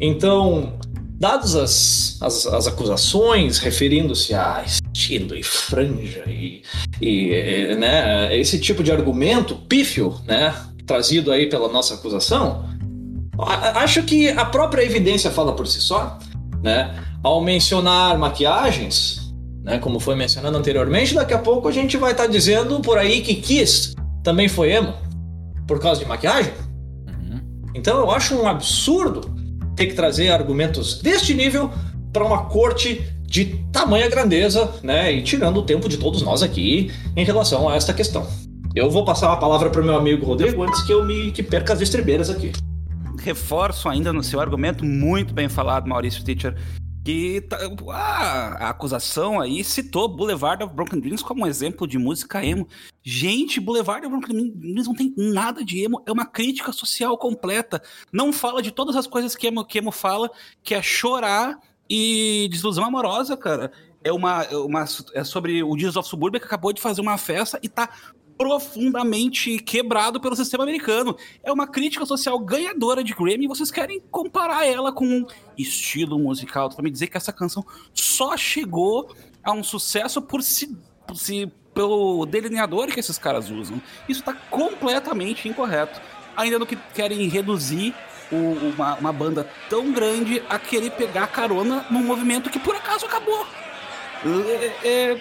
Então, 0.00 0.78
dadas 1.18 1.54
as, 1.54 2.18
as, 2.20 2.46
as 2.46 2.66
acusações 2.66 3.58
referindo-se 3.58 4.34
a 4.34 4.64
estilo 4.64 5.34
e 5.34 5.42
franja 5.42 6.24
e, 6.26 6.62
e 7.00 7.32
eh, 7.32 7.76
né, 7.76 8.38
esse 8.38 8.58
tipo 8.58 8.82
de 8.82 8.90
argumento 8.92 9.56
pífio, 9.56 10.18
né, 10.26 10.54
trazido 10.86 11.30
aí 11.30 11.48
pela 11.48 11.68
nossa 11.68 11.94
acusação, 11.94 12.64
acho 13.38 14.02
que 14.02 14.28
a 14.28 14.44
própria 14.44 14.82
evidência 14.82 15.30
fala 15.30 15.54
por 15.54 15.66
si 15.66 15.80
só, 15.80 16.18
né? 16.62 16.94
Ao 17.22 17.40
mencionar 17.42 18.18
maquiagens, 18.18 19.29
né, 19.62 19.78
como 19.78 20.00
foi 20.00 20.14
mencionado 20.14 20.56
anteriormente, 20.56 21.14
daqui 21.14 21.34
a 21.34 21.38
pouco 21.38 21.68
a 21.68 21.72
gente 21.72 21.96
vai 21.96 22.12
estar 22.12 22.26
dizendo 22.26 22.80
por 22.80 22.98
aí 22.98 23.20
que 23.20 23.34
Kiss 23.34 23.94
também 24.22 24.48
foi 24.48 24.72
emo 24.72 24.94
por 25.66 25.80
causa 25.80 26.00
de 26.00 26.06
maquiagem. 26.06 26.52
Então 27.74 27.98
eu 27.98 28.10
acho 28.10 28.34
um 28.34 28.48
absurdo 28.48 29.20
ter 29.76 29.86
que 29.86 29.94
trazer 29.94 30.30
argumentos 30.30 31.00
deste 31.00 31.32
nível 31.34 31.70
para 32.12 32.24
uma 32.24 32.46
corte 32.46 33.02
de 33.22 33.64
tamanha 33.72 34.08
grandeza, 34.08 34.72
né, 34.82 35.12
e 35.12 35.22
tirando 35.22 35.58
o 35.58 35.62
tempo 35.62 35.88
de 35.88 35.96
todos 35.96 36.20
nós 36.22 36.42
aqui 36.42 36.90
em 37.16 37.24
relação 37.24 37.68
a 37.68 37.76
esta 37.76 37.92
questão. 37.92 38.26
Eu 38.74 38.90
vou 38.90 39.04
passar 39.04 39.32
a 39.32 39.36
palavra 39.36 39.70
para 39.70 39.80
o 39.80 39.84
meu 39.84 39.96
amigo 39.96 40.26
Rodrigo 40.26 40.62
antes 40.62 40.82
que 40.82 40.92
eu 40.92 41.04
me 41.04 41.30
que 41.30 41.42
perca 41.42 41.72
as 41.72 41.80
estribeiras 41.80 42.28
aqui. 42.28 42.52
Reforço 43.20 43.88
ainda 43.88 44.12
no 44.12 44.22
seu 44.22 44.40
argumento, 44.40 44.84
muito 44.84 45.32
bem 45.32 45.48
falado, 45.48 45.88
Maurício 45.88 46.24
Teacher, 46.24 46.56
que 47.04 47.40
tá- 47.42 47.58
ah, 47.92 48.66
a 48.66 48.68
acusação 48.70 49.40
aí 49.40 49.64
citou 49.64 50.08
Boulevard 50.08 50.62
of 50.62 50.74
Broken 50.74 51.00
Dreams 51.00 51.22
como 51.22 51.44
um 51.44 51.46
exemplo 51.46 51.86
de 51.86 51.98
música 51.98 52.44
emo. 52.44 52.68
Gente, 53.02 53.60
Boulevard 53.60 54.06
of 54.06 54.14
Broken 54.14 54.50
Dreams 54.54 54.86
não 54.86 54.94
tem 54.94 55.14
nada 55.16 55.64
de 55.64 55.82
emo, 55.82 56.02
é 56.06 56.12
uma 56.12 56.26
crítica 56.26 56.72
social 56.72 57.16
completa. 57.16 57.82
Não 58.12 58.32
fala 58.32 58.62
de 58.62 58.70
todas 58.70 58.96
as 58.96 59.06
coisas 59.06 59.34
que 59.34 59.46
emo, 59.46 59.64
que 59.64 59.78
emo 59.78 59.90
fala, 59.90 60.30
que 60.62 60.74
é 60.74 60.82
chorar 60.82 61.58
e 61.88 62.48
desilusão 62.50 62.84
amorosa, 62.84 63.36
cara. 63.36 63.72
É 64.02 64.12
uma, 64.12 64.44
é 64.44 64.56
uma 64.56 64.84
é 65.14 65.24
sobre 65.24 65.62
o 65.62 65.76
Jesus 65.76 65.96
of 65.96 66.08
Suburbia 66.08 66.40
que 66.40 66.46
acabou 66.46 66.72
de 66.72 66.80
fazer 66.80 67.02
uma 67.02 67.18
festa 67.18 67.58
e 67.62 67.68
tá 67.68 67.90
profundamente 68.40 69.58
quebrado 69.58 70.18
pelo 70.18 70.34
sistema 70.34 70.64
americano. 70.64 71.14
É 71.44 71.52
uma 71.52 71.66
crítica 71.66 72.06
social 72.06 72.38
ganhadora 72.38 73.04
de 73.04 73.12
Grammy 73.12 73.44
e 73.44 73.48
vocês 73.48 73.70
querem 73.70 74.00
comparar 74.10 74.66
ela 74.66 74.90
com 74.90 75.04
um 75.04 75.26
estilo 75.58 76.18
musical. 76.18 76.70
Vai 76.70 76.84
me 76.84 76.90
dizer 76.90 77.08
que 77.08 77.18
essa 77.18 77.34
canção 77.34 77.62
só 77.92 78.34
chegou 78.38 79.14
a 79.44 79.52
um 79.52 79.62
sucesso 79.62 80.22
por 80.22 80.42
se, 80.42 80.74
por 81.06 81.16
se 81.18 81.52
pelo 81.74 82.24
delineador 82.24 82.86
que 82.88 82.98
esses 82.98 83.18
caras 83.18 83.50
usam. 83.50 83.80
Isso 84.08 84.22
tá 84.22 84.32
completamente 84.32 85.46
incorreto. 85.46 86.00
Ainda 86.34 86.58
no 86.58 86.64
que 86.66 86.76
querem 86.94 87.28
reduzir 87.28 87.94
o- 88.32 88.70
uma, 88.74 88.94
uma 88.94 89.12
banda 89.12 89.46
tão 89.68 89.92
grande 89.92 90.42
a 90.48 90.58
querer 90.58 90.92
pegar 90.92 91.26
carona 91.26 91.84
num 91.90 92.02
movimento 92.02 92.48
que 92.48 92.58
por 92.58 92.74
acaso 92.74 93.04
acabou. 93.04 93.46
É- 94.24 94.88
é- 94.88 95.20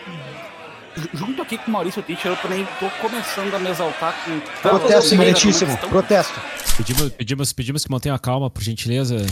junto 1.13 1.41
aqui 1.41 1.57
com 1.57 1.67
o 1.69 1.71
Maurício 1.71 2.01
Teacher, 2.03 2.31
eu 2.31 2.37
também 2.37 2.67
tô 2.79 2.89
começando 3.01 3.53
a 3.53 3.59
me 3.59 3.69
exaltar 3.69 4.15
com. 4.25 4.39
Protesto, 4.61 5.09
seguinte, 5.09 5.17
meritíssimo. 5.25 5.73
Estão- 5.73 5.89
Protesto. 5.89 6.39
Pedimos, 6.77 7.09
pedimos, 7.11 7.53
pedimos 7.53 7.83
que 7.85 7.91
mantenham 7.91 8.15
a 8.15 8.19
calma, 8.19 8.49
por 8.49 8.61
gentileza, 8.63 9.25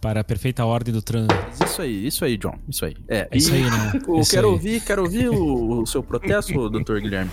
para 0.00 0.20
a 0.20 0.24
perfeita 0.24 0.64
ordem 0.64 0.92
do 0.92 1.02
trânsito. 1.02 1.34
Isso 1.64 1.82
aí, 1.82 2.06
isso 2.06 2.24
aí, 2.24 2.36
John. 2.36 2.54
Isso 2.68 2.84
aí. 2.84 2.96
É, 3.08 3.28
É 3.30 3.36
isso 3.36 3.52
aí, 3.52 3.62
né? 3.62 3.92
Eu 4.08 4.20
Isso 4.20 4.30
quero 4.30 4.46
aí. 4.48 4.52
ouvir, 4.52 4.80
quero 4.80 5.02
ouvir 5.02 5.28
o, 5.28 5.82
o 5.82 5.86
seu 5.86 6.02
protesto, 6.02 6.68
doutor 6.70 7.00
Guilherme. 7.00 7.30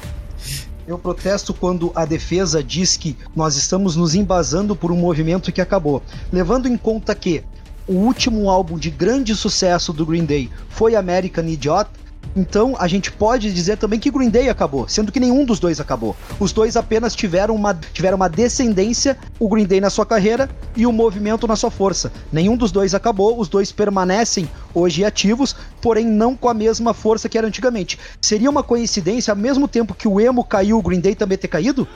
Eu 0.88 0.98
protesto 0.98 1.54
quando 1.54 1.92
a 1.96 2.04
defesa 2.04 2.64
diz 2.64 2.98
que 2.98 3.16
nós 3.36 3.56
estamos 3.56 3.96
nos 3.96 4.16
embasando 4.16 4.76
por 4.76 4.92
um 4.92 4.96
movimento 4.98 5.52
que 5.52 5.62
acabou. 5.62 6.02
Levando 6.34 6.68
em 6.68 6.76
conta 6.78 7.14
que 7.14 7.44
o 7.88 7.94
último 7.94 8.50
álbum 8.50 8.78
de 8.78 8.90
grande 8.90 9.36
sucesso 9.36 9.94
do 9.94 10.06
Green 10.06 10.26
Day 10.26 10.50
foi 10.70 10.96
American 10.96 11.46
Idiot, 11.48 11.90
então 12.36 12.76
a 12.80 12.88
gente 12.88 13.12
pode 13.12 13.54
dizer 13.54 13.78
também 13.78 14.00
que 14.00 14.12
Green 14.12 14.30
Day 14.30 14.50
acabou, 14.50 14.88
sendo 14.88 15.12
que 15.12 15.20
nenhum 15.20 15.44
dos 15.44 15.60
dois 15.60 15.80
acabou. 15.80 16.16
Os 16.40 16.52
dois 16.52 16.78
apenas 16.78 17.16
tiveram 17.16 17.56
uma, 17.56 17.74
tiveram 17.74 18.16
uma 18.16 18.30
descendência, 18.30 19.18
o 19.40 19.50
Green 19.50 19.66
Day 19.66 19.82
na 19.82 19.90
sua 19.90 20.06
carreira 20.06 20.50
e 20.76 20.86
o 20.86 20.92
movimento 20.92 21.48
na 21.48 21.56
sua 21.56 21.72
força. 21.72 22.12
Nenhum 22.32 22.56
dos 22.56 22.72
dois 22.72 22.94
acabou, 22.94 23.40
os 23.40 23.50
dois 23.50 23.72
permanecem 23.72 24.50
hoje 24.74 25.04
ativos, 25.04 25.56
porém 25.82 26.06
não 26.06 26.36
com 26.36 26.48
a 26.48 26.54
mesma 26.54 26.94
força 26.94 27.28
que 27.28 27.38
era 27.38 27.48
antigamente. 27.48 27.98
Seria 28.22 28.50
uma 28.50 28.64
coincidência, 28.64 29.32
ao 29.32 29.38
mesmo 29.38 29.68
tempo 29.68 29.94
que 29.94 30.08
o 30.08 30.20
emo 30.20 30.44
caiu, 30.44 30.78
o 30.78 30.82
Green 30.82 31.00
Day 31.00 31.16
também 31.16 31.38
ter 31.38 31.48
caído? 31.48 31.88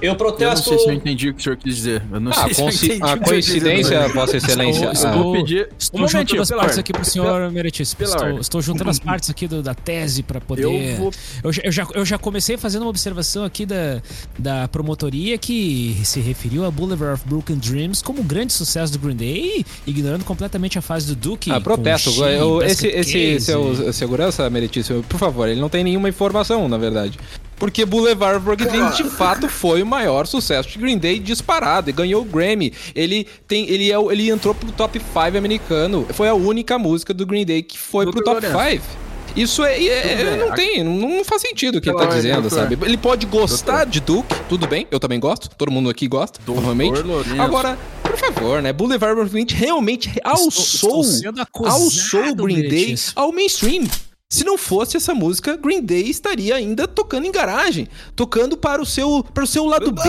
Eu 0.00 0.06
Eu 0.06 0.10
não 0.12 0.16
protesto. 0.16 0.68
sei 0.68 0.78
se 0.78 0.88
eu 0.88 0.92
entendi 0.92 1.28
o 1.28 1.34
que 1.34 1.40
o 1.40 1.42
senhor 1.42 1.56
quis 1.56 1.74
dizer. 1.76 2.02
Eu 2.12 2.20
não 2.20 2.30
Ah, 2.30 2.34
sei 2.34 2.54
se 2.54 2.60
eu 2.62 2.68
entendi 2.68 2.86
o 2.86 2.92
a 2.92 2.94
o 2.94 2.98
senhor 2.98 3.18
dizer, 3.18 3.24
coincidência. 3.24 4.08
Vossa 4.08 4.36
Excelência. 4.36 4.92
Estou- 4.92 5.10
ah, 5.10 5.12
vou 5.16 5.32
pedir. 5.32 5.68
Um 5.72 5.76
Estou 5.76 6.08
juntando 6.08 6.42
as 6.42 6.50
partes 6.50 6.78
aqui 6.78 6.92
pro 6.92 7.04
senhor 7.04 7.50
Meritíssimo. 7.50 7.98
pela 7.98 8.14
Estou, 8.14 8.40
estou 8.40 8.62
juntando 8.62 8.90
as 8.90 8.98
partes 9.00 9.28
aqui 9.28 9.48
do- 9.48 9.62
da 9.62 9.74
tese 9.74 10.22
para 10.22 10.40
poder. 10.40 10.62
Eu 10.64 10.96
vou. 10.96 11.12
Eu, 11.42 11.52
já- 11.52 11.62
eu 11.64 11.72
já, 11.72 11.86
eu 11.94 12.04
já 12.04 12.16
comecei 12.18 12.56
fazendo 12.56 12.82
uma 12.82 12.90
observação 12.90 13.44
aqui 13.44 13.66
da, 13.66 14.00
da 14.38 14.68
promotoria 14.68 15.36
que 15.36 15.96
se 16.04 16.20
referiu 16.20 16.64
a 16.64 16.70
Boulevard 16.70 17.14
of 17.14 17.28
Broken 17.28 17.56
Dreams 17.58 18.00
como 18.02 18.20
um 18.20 18.24
grande 18.24 18.52
sucesso 18.52 18.92
do 18.92 18.98
Green 19.00 19.16
Day, 19.16 19.64
ignorando 19.86 20.24
completamente 20.24 20.78
a 20.78 20.82
fase 20.82 21.06
do 21.08 21.16
Duke. 21.16 21.50
Ah, 21.50 21.54
com 21.54 21.60
protesto. 21.62 22.10
Eu- 22.24 22.62
esse 22.62 22.86
esse 22.86 23.40
seu 23.40 23.92
segurança, 23.92 24.48
meritíssimo, 24.48 25.02
por 25.02 25.18
favor, 25.18 25.48
ele 25.48 25.60
não 25.60 25.68
tem 25.68 25.82
nenhuma 25.82 26.08
informação, 26.08 26.68
na 26.68 26.78
verdade. 26.78 27.18
Porque 27.58 27.84
Boulevard 27.84 28.38
Dreams 28.56 28.96
de 28.96 29.04
fato 29.04 29.48
foi 29.48 29.82
o 29.82 29.86
maior 29.86 30.26
sucesso 30.26 30.68
de 30.68 30.78
Green 30.78 30.96
Day 30.98 31.18
disparado 31.18 31.90
e 31.90 31.92
ganhou 31.92 32.22
o 32.22 32.24
Grammy. 32.24 32.72
Ele 32.94 33.26
tem 33.46 33.68
ele 33.68 33.90
é 33.90 33.96
ele 34.12 34.30
entrou 34.30 34.54
pro 34.54 34.70
top 34.72 35.00
5 35.00 35.36
americano. 35.36 36.06
Foi 36.10 36.28
a 36.28 36.34
única 36.34 36.78
música 36.78 37.12
do 37.12 37.26
Green 37.26 37.44
Day 37.44 37.62
que 37.62 37.76
foi 37.78 38.06
pro 38.10 38.22
top 38.22 38.46
Lourenço. 38.46 38.70
5. 38.82 39.08
Isso 39.36 39.64
é, 39.64 39.78
é- 39.84 40.12
é- 40.22 40.36
não 40.36 40.52
tem, 40.52 40.82
não, 40.82 41.22
faz 41.24 41.42
sentido 41.42 41.78
o 41.78 41.80
que 41.80 41.90
ele 41.90 41.98
tá 41.98 42.06
dizendo, 42.06 42.40
doutor. 42.42 42.56
sabe? 42.58 42.78
Ele 42.82 42.96
pode 42.96 43.26
gostar 43.26 43.84
de 43.84 44.00
Duke, 44.00 44.34
tudo 44.48 44.66
bem, 44.66 44.86
eu 44.90 44.98
também 44.98 45.20
gosto, 45.20 45.48
todo 45.50 45.70
mundo 45.70 45.88
aqui 45.90 46.08
gosta, 46.08 46.40
provavelmente. 46.44 46.98
Agora, 47.38 47.78
por 48.02 48.16
favor, 48.16 48.62
né? 48.62 48.72
Boulevard 48.72 49.28
Dreams 49.30 49.52
realmente 49.54 50.10
alçou, 50.24 51.02
Estou- 51.02 51.02
estou 51.02 51.66
alçou 51.66 52.20
o 52.30 52.34
Green 52.34 52.68
Day 52.68 52.98
ao 53.14 53.30
mainstream. 53.30 53.84
Se 54.30 54.44
não 54.44 54.58
fosse 54.58 54.94
essa 54.94 55.14
música, 55.14 55.56
Green 55.56 55.82
Day 55.82 56.02
estaria 56.02 56.54
ainda 56.54 56.86
tocando 56.86 57.26
em 57.26 57.32
garagem, 57.32 57.88
tocando 58.14 58.58
para 58.58 58.82
o 58.82 58.84
seu, 58.84 59.24
para 59.24 59.42
o 59.42 59.46
seu 59.46 59.64
lado 59.64 59.90
B, 59.90 60.02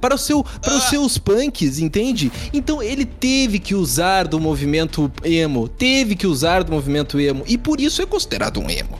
para 0.00 0.14
o 0.14 0.18
seu, 0.18 0.42
para 0.42 0.74
os 0.74 0.84
seus 0.84 1.18
punks, 1.18 1.78
entende? 1.78 2.32
Então 2.54 2.82
ele 2.82 3.04
teve 3.04 3.58
que 3.58 3.74
usar 3.74 4.26
do 4.26 4.40
movimento 4.40 5.12
emo, 5.22 5.68
teve 5.68 6.16
que 6.16 6.26
usar 6.26 6.64
do 6.64 6.72
movimento 6.72 7.20
emo 7.20 7.44
e 7.46 7.58
por 7.58 7.78
isso 7.78 8.00
é 8.00 8.06
considerado 8.06 8.60
um 8.60 8.70
emo. 8.70 8.98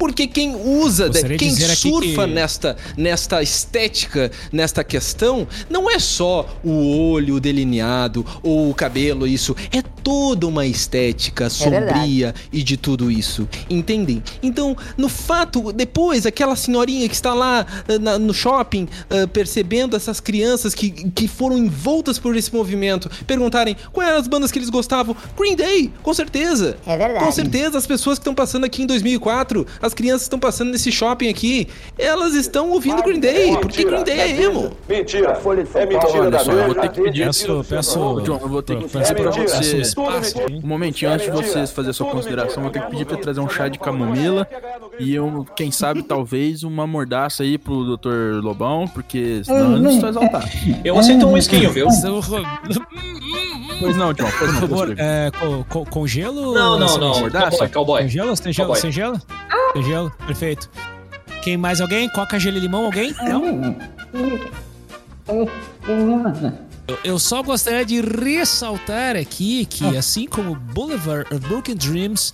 Porque 0.00 0.26
quem 0.26 0.56
usa, 0.56 1.08
Gostaria 1.08 1.36
de 1.36 1.44
quem 1.44 1.54
surfa 1.76 2.26
que- 2.26 2.32
nesta, 2.34 2.76
nesta 2.96 3.42
estética, 3.42 4.30
nesta 4.50 4.82
questão, 4.82 5.46
não 5.68 5.90
é 5.90 5.98
só 5.98 6.48
o 6.64 7.10
olho 7.12 7.38
delineado 7.38 8.24
ou 8.42 8.70
o 8.70 8.74
cabelo, 8.74 9.26
isso. 9.26 9.54
É 9.70 9.82
toda 9.82 10.46
uma 10.46 10.64
estética 10.66 11.50
sombria 11.50 12.34
e 12.50 12.62
de 12.62 12.78
tudo 12.78 13.10
isso. 13.10 13.46
Entendem? 13.68 14.22
Então, 14.42 14.74
no 14.96 15.08
fato, 15.10 15.70
depois, 15.70 16.24
aquela 16.24 16.56
senhorinha 16.56 17.06
que 17.06 17.14
está 17.14 17.34
lá 17.34 17.66
eh, 17.86 17.98
na- 17.98 18.18
no 18.18 18.32
shopping, 18.32 18.88
eh, 19.10 19.26
percebendo 19.26 19.94
essas 19.94 20.18
crianças 20.18 20.74
que, 20.74 20.90
que 21.10 21.28
foram 21.28 21.58
envoltas 21.58 22.18
por 22.18 22.34
esse 22.34 22.52
movimento, 22.54 23.10
perguntarem 23.26 23.76
quais 23.92 24.08
eram 24.08 24.20
as 24.20 24.26
bandas 24.28 24.50
que 24.50 24.58
eles 24.58 24.70
gostavam. 24.70 25.14
Green 25.38 25.54
Day, 25.56 25.92
com 26.02 26.14
certeza. 26.14 26.78
É 26.86 26.96
verdade. 26.96 27.22
Com 27.24 27.30
certeza, 27.30 27.76
as 27.76 27.86
pessoas 27.86 28.18
que 28.18 28.22
estão 28.22 28.34
passando 28.34 28.64
aqui 28.64 28.82
em 28.82 28.86
2004, 28.86 29.66
as 29.90 29.94
crianças 29.94 30.22
que 30.22 30.26
estão 30.26 30.38
passando 30.38 30.70
nesse 30.70 30.92
shopping 30.92 31.28
aqui, 31.28 31.68
elas 31.98 32.34
estão 32.34 32.70
ouvindo 32.70 33.02
Green 33.02 33.20
Day, 33.20 33.56
porque 33.58 33.84
Green 33.84 34.04
Day 34.04 34.20
é 34.20 34.42
emo. 34.42 34.70
Mentira. 34.88 35.38
É 35.74 35.86
mentira 35.86 36.20
Olha 36.20 36.30
da 36.30 36.38
só, 36.38 36.52
eu 36.52 36.66
vou 36.66 36.74
ter 36.74 36.88
que 36.90 37.02
pedir. 37.02 37.24
Peço, 37.26 37.64
peço, 37.68 38.20
John, 38.22 38.38
eu 38.40 38.48
vou 38.48 38.62
ter 38.62 38.78
que 38.78 38.88
peço 38.88 39.14
pra 39.14 39.30
você. 39.30 39.84
você? 39.84 40.46
Um 40.50 40.66
momentinho 40.66 41.10
antes 41.10 41.26
de 41.26 41.32
vocês 41.32 41.70
fazer 41.72 41.90
a 41.90 41.92
sua 41.92 42.06
consideração, 42.10 42.62
vou 42.62 42.72
ter 42.72 42.82
que 42.82 42.90
pedir 42.90 43.04
pra 43.04 43.16
trazer 43.16 43.40
um 43.40 43.48
chá 43.48 43.68
de 43.68 43.78
camomila 43.78 44.46
e 44.98 45.14
eu, 45.14 45.46
quem 45.56 45.70
sabe, 45.70 46.02
talvez 46.02 46.62
uma 46.62 46.86
mordaça 46.86 47.42
aí 47.42 47.58
pro 47.58 47.96
Dr. 47.96 48.42
Lobão, 48.42 48.86
porque 48.86 49.42
senão 49.44 49.72
eu 49.72 49.80
não 49.80 49.90
estou 49.90 50.08
exaltado. 50.08 50.46
Eu 50.84 50.98
aceito 50.98 51.26
um 51.26 51.36
esquinho, 51.36 51.70
viu? 51.70 51.88
Pois 53.80 53.96
não, 53.96 54.12
John, 54.12 54.28
pois 54.38 54.52
não, 54.52 54.60
Por 54.60 54.68
favor, 54.68 54.94
é, 54.98 55.30
com, 55.38 55.64
com, 55.64 55.84
com 55.84 56.06
gelo? 56.06 56.54
Não, 56.54 56.78
não, 56.78 56.98
não. 56.98 57.30
Cowboy, 57.30 57.68
cowboy. 57.68 58.00
Sem 58.02 58.08
gelo? 58.10 58.36
Sem 58.36 58.52
gelo? 58.52 58.74
Sem 58.76 58.92
gelo? 58.92 59.20
Sem 59.72 59.82
gelo? 59.82 60.12
Perfeito. 60.26 60.70
Quem 61.42 61.56
mais? 61.56 61.80
Alguém? 61.80 62.08
Coca, 62.10 62.38
gelo 62.38 62.58
e 62.58 62.60
limão? 62.60 62.84
Alguém? 62.84 63.14
Não? 63.22 63.76
Eu- 66.86 66.98
Eu 67.04 67.18
só 67.18 67.42
gostaria 67.42 67.84
de 67.84 68.00
ressaltar 68.00 69.16
aqui 69.16 69.64
que, 69.64 69.96
assim 69.96 70.26
como 70.26 70.54
Boulevard 70.56 71.32
of 71.32 71.46
Broken 71.46 71.76
Dreams 71.76 72.32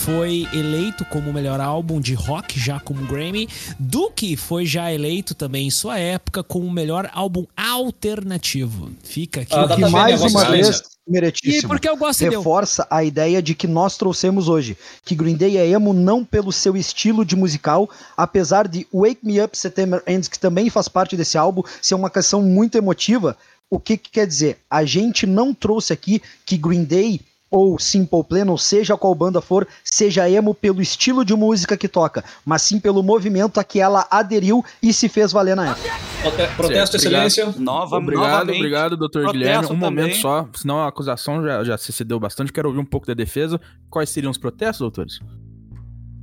foi 0.00 0.48
eleito 0.52 1.04
como 1.04 1.30
o 1.30 1.32
melhor 1.34 1.60
álbum 1.60 2.00
de 2.00 2.14
rock 2.14 2.58
já 2.58 2.80
como 2.80 3.06
Grammy, 3.06 3.48
Duke 3.78 4.36
foi 4.36 4.64
já 4.64 4.92
eleito 4.92 5.34
também 5.34 5.66
em 5.66 5.70
sua 5.70 5.98
época 5.98 6.42
como 6.42 6.66
o 6.66 6.70
melhor 6.72 7.10
álbum 7.12 7.44
alternativo. 7.56 8.90
Fica 9.02 9.42
aqui 9.42 9.54
Ah, 9.54 9.64
o 9.64 9.68
dá 9.68 9.76
Que 9.76 9.88
mais 9.88 10.22
uma 10.22 10.44
vez, 10.46 10.82
E 11.06 11.10
meritíssimo. 11.10 11.68
porque 11.68 11.88
eu 11.88 11.96
gosto 11.96 12.20
de 12.20 12.28
reforça 12.28 12.86
a 12.90 13.02
ideia 13.02 13.42
de 13.42 13.54
que 13.54 13.66
nós 13.66 13.96
trouxemos 13.96 14.48
hoje, 14.48 14.76
que 15.04 15.14
Green 15.14 15.36
Day 15.36 15.56
é 15.56 15.66
emo 15.68 15.92
não 15.92 16.24
pelo 16.24 16.52
seu 16.52 16.76
estilo 16.76 17.24
de 17.24 17.34
musical, 17.36 17.88
apesar 18.16 18.66
de 18.68 18.86
Wake 18.92 19.20
Me 19.22 19.40
Up 19.42 19.56
September 19.56 20.02
Ends, 20.06 20.28
que 20.28 20.38
também 20.38 20.70
faz 20.70 20.88
parte 20.88 21.16
desse 21.16 21.36
álbum, 21.36 21.62
ser 21.82 21.94
uma 21.94 22.10
canção 22.10 22.42
muito 22.42 22.76
emotiva. 22.78 23.36
O 23.70 23.78
que, 23.78 23.98
que 23.98 24.10
quer 24.10 24.26
dizer? 24.26 24.58
A 24.70 24.84
gente 24.84 25.26
não 25.26 25.52
trouxe 25.52 25.92
aqui 25.92 26.22
que 26.46 26.56
Green 26.56 26.84
Day 26.84 27.20
ou 27.50 27.78
Simple 27.78 28.22
Plan, 28.24 28.46
ou 28.50 28.58
seja 28.58 28.96
qual 28.96 29.14
banda 29.14 29.40
for, 29.40 29.66
seja 29.82 30.28
emo 30.28 30.54
pelo 30.54 30.82
estilo 30.82 31.24
de 31.24 31.34
música 31.34 31.76
que 31.76 31.88
toca, 31.88 32.22
mas 32.44 32.62
sim 32.62 32.78
pelo 32.78 33.02
movimento 33.02 33.58
a 33.58 33.64
que 33.64 33.80
ela 33.80 34.06
aderiu 34.10 34.64
e 34.82 34.92
se 34.92 35.08
fez 35.08 35.32
valer 35.32 35.56
na 35.56 35.70
época. 35.70 35.88
Prote- 36.20 36.36
Protesto, 36.56 36.98
Certo, 36.98 37.14
excelência. 37.14 37.54
Nova, 37.58 37.96
Obrigado, 37.96 38.28
novamente. 38.30 38.56
obrigado, 38.56 38.96
doutor 38.96 39.22
Protesto 39.22 39.32
Guilherme. 39.38 39.64
Um 39.66 39.68
também. 39.68 39.80
momento 39.90 40.16
só, 40.16 40.48
senão 40.54 40.78
a 40.80 40.88
acusação 40.88 41.42
já, 41.42 41.64
já 41.64 41.78
se 41.78 41.92
cedeu 41.92 42.18
bastante. 42.20 42.52
Quero 42.52 42.68
ouvir 42.68 42.80
um 42.80 42.84
pouco 42.84 43.06
da 43.06 43.14
defesa. 43.14 43.60
Quais 43.88 44.10
seriam 44.10 44.30
os 44.30 44.36
protestos, 44.38 44.80
doutores? 44.80 45.20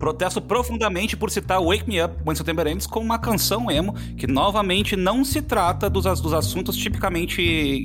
Protesto 0.05 0.39
profundamente 0.39 1.17
por 1.17 1.31
citar 1.31 1.59
Wake 1.59 1.89
Me 1.89 1.99
Up 1.99 2.13
When 2.23 2.35
September 2.35 2.67
Ends 2.67 2.85
como 2.85 3.07
uma 3.07 3.17
canção 3.17 3.71
emo, 3.71 3.95
que 4.15 4.27
novamente 4.27 4.95
não 4.95 5.25
se 5.25 5.41
trata 5.41 5.89
dos, 5.89 6.03
dos 6.21 6.31
assuntos 6.31 6.77
tipicamente 6.77 7.37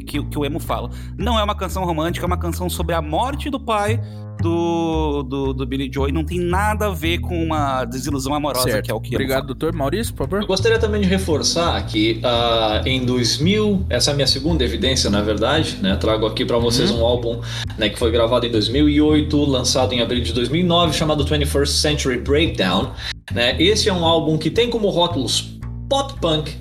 que, 0.06 0.22
que 0.22 0.38
o 0.38 0.44
emo 0.44 0.60
fala. 0.60 0.90
Não 1.16 1.38
é 1.38 1.42
uma 1.42 1.54
canção 1.54 1.82
romântica, 1.82 2.26
é 2.26 2.28
uma 2.28 2.36
canção 2.36 2.68
sobre 2.68 2.94
a 2.94 3.00
morte 3.00 3.48
do 3.48 3.58
pai 3.58 3.98
do, 4.40 5.22
do, 5.22 5.52
do 5.52 5.66
Billy 5.66 5.90
Joy. 5.92 6.12
Não 6.12 6.24
tem 6.24 6.38
nada 6.38 6.86
a 6.86 6.90
ver 6.90 7.18
com 7.18 7.42
uma 7.42 7.84
desilusão 7.84 8.34
amorosa, 8.34 8.80
que 8.82 8.90
é 8.90 8.94
o 8.94 9.00
que 9.00 9.14
Obrigado, 9.14 9.46
doutor. 9.46 9.74
Maurício, 9.74 10.14
por 10.14 10.24
Eu 10.24 10.30
favor. 10.30 10.46
gostaria 10.46 10.78
também 10.78 11.00
de 11.00 11.08
reforçar 11.08 11.84
que 11.86 12.20
ah, 12.22 12.82
em 12.84 13.04
2000, 13.04 13.86
essa 13.88 14.10
é 14.10 14.12
a 14.12 14.14
minha 14.14 14.26
segunda 14.26 14.64
evidência, 14.64 15.10
na 15.10 15.22
verdade, 15.22 15.78
né? 15.82 15.96
Trago 15.96 16.26
aqui 16.26 16.44
pra 16.44 16.58
vocês 16.58 16.90
um 16.90 17.04
álbum 17.04 17.40
né, 17.78 17.88
que 17.88 17.98
foi 17.98 18.10
gravado 18.10 18.46
em 18.46 18.50
2008, 18.50 19.44
lançado 19.44 19.92
em 19.92 20.00
abril 20.00 20.22
de 20.22 20.32
2009, 20.32 20.96
chamado 20.96 21.24
21st 21.24 21.66
Century 21.66 22.18
Breakdown. 22.18 22.92
Né? 23.32 23.56
Esse 23.60 23.88
é 23.88 23.92
um 23.92 24.04
álbum 24.04 24.36
que 24.36 24.50
tem 24.50 24.68
como 24.70 24.88
rótulos 24.88 25.58
pop 25.88 26.14
punk, 26.20 26.56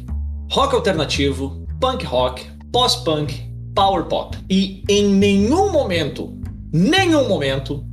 rock 0.52 0.76
alternativo, 0.76 1.66
punk 1.80 2.06
rock, 2.06 2.46
pós-punk, 2.72 3.50
power 3.76 4.04
pop. 4.06 4.38
E 4.50 4.84
em 4.90 5.08
nenhum 5.08 5.72
momento, 5.72 6.39
nenhum 6.72 7.28
momento, 7.28 7.84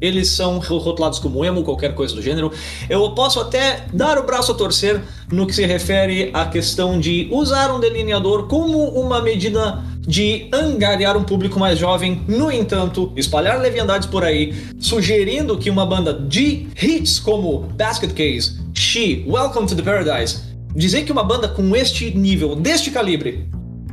eles 0.00 0.28
são 0.28 0.58
rotulados 0.58 1.18
como 1.18 1.44
emo, 1.44 1.64
qualquer 1.64 1.94
coisa 1.94 2.14
do 2.14 2.22
gênero. 2.22 2.52
Eu 2.88 3.10
posso 3.12 3.40
até 3.40 3.84
dar 3.92 4.18
o 4.18 4.24
braço 4.24 4.52
a 4.52 4.54
torcer 4.54 5.02
no 5.30 5.46
que 5.46 5.54
se 5.54 5.66
refere 5.66 6.30
à 6.32 6.46
questão 6.46 6.98
de 6.98 7.28
usar 7.30 7.72
um 7.72 7.80
delineador 7.80 8.46
como 8.46 8.78
uma 8.90 9.20
medida 9.20 9.82
de 10.00 10.48
angariar 10.52 11.16
um 11.16 11.24
público 11.24 11.58
mais 11.58 11.78
jovem. 11.78 12.22
No 12.28 12.50
entanto, 12.50 13.12
espalhar 13.16 13.60
leviandades 13.60 14.08
por 14.08 14.24
aí, 14.24 14.54
sugerindo 14.78 15.58
que 15.58 15.68
uma 15.68 15.84
banda 15.84 16.14
de 16.14 16.68
hits 16.80 17.18
como 17.18 17.60
Basket 17.76 18.12
Case, 18.12 18.58
She, 18.72 19.24
Welcome 19.28 19.66
to 19.66 19.76
the 19.76 19.82
Paradise, 19.82 20.40
dizer 20.74 21.04
que 21.04 21.12
uma 21.12 21.24
banda 21.24 21.48
com 21.48 21.74
este 21.74 22.16
nível, 22.16 22.54
deste 22.54 22.90
calibre, 22.90 23.48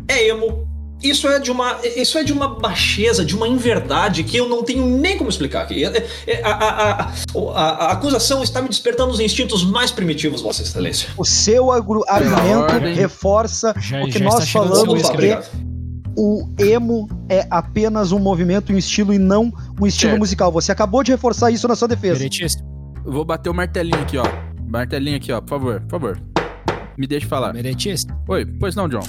é 0.08 0.28
emo. 0.28 0.65
Isso 1.10 1.28
é 1.28 1.40
de 1.40 1.52
uma, 1.52 1.78
isso 1.96 2.18
é 2.18 2.24
de 2.24 2.34
uma 2.34 2.48
baixeza, 2.60 3.24
de 3.24 3.36
uma 3.36 3.48
inverdade 3.48 4.24
que 4.24 4.36
eu 4.38 4.50
não 4.50 4.64
tenho 4.64 4.86
nem 4.86 5.18
como 5.18 5.30
explicar 5.30 5.62
aqui. 5.64 5.84
É- 5.86 6.08
é- 6.28 6.42
A, 6.44 6.50
a- 6.50 6.92
a- 7.02 7.12
a- 7.56 7.86
a 7.88 7.92
acusação 7.92 8.42
está 8.44 8.62
me 8.62 8.68
despertando 8.70 9.12
os 9.12 9.20
instintos 9.20 9.64
mais 9.64 9.92
primitivos, 9.92 10.42
Vossa 10.42 10.62
Excelência. 10.64 11.10
O 11.18 11.24
seu 11.26 11.72
argumento 11.72 12.06
reforça 12.96 13.74
Já- 13.80 14.02
o 14.04 14.08
que 14.10 14.20
nós 14.20 14.50
falamos 14.50 15.10
que 15.10 15.38
o 16.18 16.48
emo 16.58 17.08
é 17.30 17.46
apenas 17.50 18.12
um 18.12 18.20
movimento, 18.20 18.72
um 18.74 18.78
estilo 18.78 19.14
e 19.14 19.20
não 19.20 19.52
um 19.80 19.86
estilo 19.86 20.12
Certo. 20.12 20.20
musical. 20.20 20.52
Você 20.52 20.72
acabou 20.72 21.04
de 21.04 21.12
reforçar 21.12 21.52
isso 21.52 21.68
na 21.68 21.76
sua 21.76 21.88
defesa. 21.88 22.20
Meretíssimo. 22.20 22.64
Eu 23.06 23.12
Vou 23.12 23.26
bater 23.26 23.50
o 23.50 23.54
martelinho 23.54 24.00
aqui, 24.02 24.18
ó. 24.18 24.24
Martelinho 24.68 25.18
aqui, 25.18 25.32
ó, 25.32 25.40
por 25.42 25.50
favor, 25.50 25.82
por 25.82 25.90
favor. 25.92 26.20
Me 26.98 27.06
deixe 27.06 27.26
falar. 27.28 27.54
Meretíssimo. 27.54 28.16
Oi, 28.30 28.46
pois 28.46 28.76
não, 28.76 28.88
John. 28.88 29.02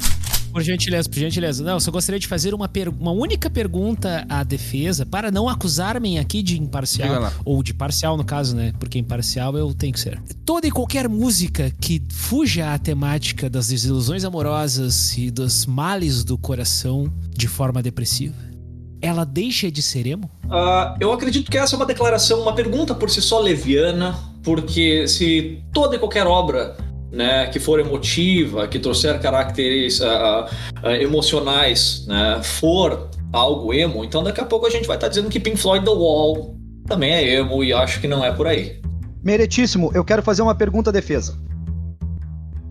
Por 0.56 0.62
gentileza, 0.62 1.06
por 1.06 1.18
gentileza. 1.18 1.62
Não, 1.62 1.78
só 1.78 1.90
gostaria 1.90 2.18
de 2.18 2.26
fazer 2.26 2.54
uma, 2.54 2.66
per- 2.66 2.88
uma 2.88 3.10
única 3.10 3.50
pergunta 3.50 4.24
à 4.26 4.42
defesa 4.42 5.04
para 5.04 5.30
não 5.30 5.50
acusar-me 5.50 6.18
aqui 6.18 6.42
de 6.42 6.58
imparcial. 6.58 7.30
Ou 7.44 7.62
de 7.62 7.74
parcial, 7.74 8.16
no 8.16 8.24
caso, 8.24 8.56
né? 8.56 8.72
Porque 8.80 8.98
imparcial 8.98 9.54
eu 9.58 9.74
tenho 9.74 9.92
que 9.92 10.00
ser. 10.00 10.18
Toda 10.46 10.66
e 10.66 10.70
qualquer 10.70 11.10
música 11.10 11.70
que 11.78 12.02
fuja 12.10 12.72
à 12.72 12.78
temática 12.78 13.50
das 13.50 13.68
desilusões 13.68 14.24
amorosas 14.24 15.14
e 15.18 15.30
dos 15.30 15.66
males 15.66 16.24
do 16.24 16.38
coração 16.38 17.12
de 17.36 17.46
forma 17.48 17.82
depressiva, 17.82 18.34
ela 19.02 19.26
deixa 19.26 19.70
de 19.70 19.82
ser 19.82 20.06
emo? 20.06 20.30
Ah, 20.50 20.96
eu 20.98 21.12
acredito 21.12 21.50
que 21.50 21.58
essa 21.58 21.74
é 21.74 21.76
uma 21.76 21.84
declaração, 21.84 22.40
uma 22.40 22.54
pergunta 22.54 22.94
por 22.94 23.10
si 23.10 23.20
só 23.20 23.40
leviana, 23.40 24.18
porque 24.42 25.06
se 25.06 25.58
toda 25.70 25.96
e 25.96 25.98
qualquer 25.98 26.26
obra 26.26 26.78
né, 27.10 27.46
que 27.46 27.58
for 27.58 27.80
emotiva, 27.80 28.66
que 28.68 28.78
trouxer 28.78 29.20
caracteres 29.20 30.00
ah, 30.00 30.48
ah, 30.82 30.96
emocionais, 30.96 32.04
né, 32.06 32.40
for 32.42 33.08
algo 33.32 33.72
emo, 33.72 34.04
então 34.04 34.22
daqui 34.22 34.40
a 34.40 34.44
pouco 34.44 34.66
a 34.66 34.70
gente 34.70 34.86
vai 34.86 34.96
estar 34.96 35.08
dizendo 35.08 35.28
que 35.28 35.40
Pink 35.40 35.56
Floyd 35.56 35.84
The 35.84 35.90
Wall 35.90 36.56
também 36.86 37.12
é 37.12 37.34
emo 37.34 37.62
e 37.62 37.72
acho 37.72 38.00
que 38.00 38.08
não 38.08 38.24
é 38.24 38.32
por 38.32 38.46
aí. 38.46 38.80
Meritíssimo, 39.22 39.90
eu 39.94 40.04
quero 40.04 40.22
fazer 40.22 40.42
uma 40.42 40.54
pergunta 40.54 40.90
à 40.90 40.92
defesa. 40.92 41.36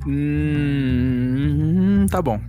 Hum, 0.07 1.74
tá 2.07 2.21
bom. 2.21 2.39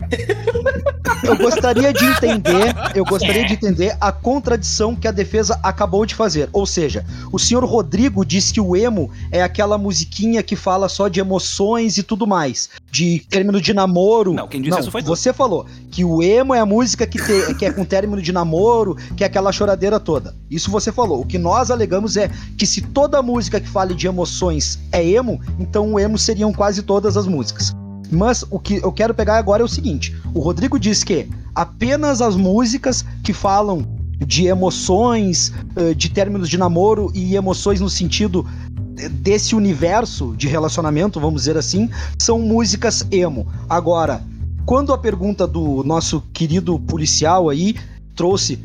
Eu 1.22 1.36
gostaria 1.36 1.92
de 1.92 2.04
entender, 2.04 2.74
eu 2.94 3.04
gostaria 3.06 3.44
de 3.46 3.54
entender 3.54 3.96
a 4.00 4.12
contradição 4.12 4.94
que 4.94 5.08
a 5.08 5.12
defesa 5.12 5.58
acabou 5.62 6.04
de 6.06 6.14
fazer. 6.14 6.48
Ou 6.52 6.66
seja, 6.66 7.04
o 7.32 7.38
senhor 7.38 7.64
Rodrigo 7.64 8.24
diz 8.24 8.52
que 8.52 8.60
o 8.60 8.76
emo 8.76 9.10
é 9.32 9.42
aquela 9.42 9.76
musiquinha 9.78 10.42
que 10.42 10.54
fala 10.56 10.88
só 10.88 11.08
de 11.08 11.20
emoções 11.20 11.96
e 11.98 12.02
tudo 12.02 12.26
mais, 12.26 12.68
de 12.90 13.20
término 13.28 13.60
de 13.60 13.72
namoro. 13.74 14.34
Não, 14.34 14.46
quem 14.48 14.60
disse 14.60 14.78
isso 14.80 14.90
foi 14.90 15.02
tu. 15.02 15.06
Você 15.06 15.32
falou 15.32 15.66
que 15.90 16.04
o 16.04 16.22
emo 16.22 16.54
é 16.54 16.60
a 16.60 16.66
música 16.66 17.06
que, 17.06 17.18
te- 17.18 17.54
que 17.54 17.64
é 17.64 17.72
com 17.72 17.84
término 17.84 18.20
de 18.20 18.32
namoro, 18.32 18.96
que 19.16 19.24
é 19.24 19.26
aquela 19.26 19.52
choradeira 19.52 19.98
toda. 19.98 20.34
Isso 20.50 20.70
você 20.70 20.92
falou. 20.92 21.20
O 21.22 21.26
que 21.26 21.38
nós 21.38 21.70
alegamos 21.70 22.16
é 22.16 22.30
que 22.58 22.66
se 22.66 22.80
toda 22.82 23.22
música 23.22 23.60
que 23.60 23.68
fale 23.68 23.94
de 23.94 24.06
emoções 24.06 24.78
é 24.92 25.04
emo, 25.04 25.40
então 25.58 25.94
o 25.94 25.98
emo 26.00 26.18
seriam 26.18 26.52
quase 26.52 26.82
todas 26.82 27.16
as 27.16 27.26
músicas. 27.26 27.74
Mas 28.10 28.44
o 28.50 28.58
que 28.58 28.76
eu 28.76 28.92
quero 28.92 29.14
pegar 29.14 29.36
agora 29.38 29.62
é 29.62 29.64
o 29.64 29.68
seguinte: 29.68 30.14
o 30.34 30.40
Rodrigo 30.40 30.78
diz 30.78 31.02
que 31.02 31.28
apenas 31.54 32.20
as 32.20 32.36
músicas 32.36 33.04
que 33.22 33.32
falam 33.32 33.86
de 34.18 34.46
emoções, 34.46 35.52
eh, 35.76 35.92
de 35.94 36.08
términos 36.08 36.48
de 36.48 36.56
namoro 36.56 37.10
e 37.14 37.34
emoções 37.36 37.80
no 37.80 37.90
sentido 37.90 38.46
de- 38.94 39.08
desse 39.08 39.54
universo 39.54 40.34
de 40.36 40.48
relacionamento, 40.48 41.20
vamos 41.20 41.42
dizer 41.42 41.56
assim, 41.56 41.90
são 42.18 42.40
músicas 42.40 43.06
emo. 43.10 43.46
Agora, 43.68 44.22
quando 44.64 44.92
a 44.92 44.98
pergunta 44.98 45.46
do 45.46 45.84
nosso 45.84 46.22
querido 46.32 46.78
policial 46.78 47.50
aí 47.50 47.76
trouxe 48.14 48.58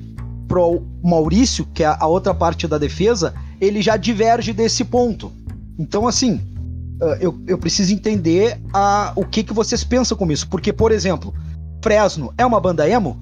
pro 0.47 0.81
Maurício, 1.03 1.65
que 1.73 1.83
é 1.83 1.95
a 1.99 2.07
outra 2.07 2.33
parte 2.33 2.67
da 2.67 2.77
defesa, 2.77 3.33
ele 3.59 3.81
já 3.81 3.97
diverge 3.97 4.53
desse 4.53 4.83
ponto. 4.83 5.31
Então, 5.77 6.07
assim, 6.07 6.41
eu, 7.19 7.41
eu 7.47 7.57
preciso 7.57 7.93
entender 7.93 8.59
a, 8.73 9.11
o 9.15 9.25
que, 9.25 9.43
que 9.43 9.53
vocês 9.53 9.83
pensam 9.83 10.17
com 10.17 10.31
isso. 10.31 10.47
Porque, 10.47 10.71
por 10.71 10.91
exemplo, 10.91 11.33
Fresno 11.83 12.33
é 12.37 12.45
uma 12.45 12.59
banda 12.59 12.87
emo? 12.87 13.19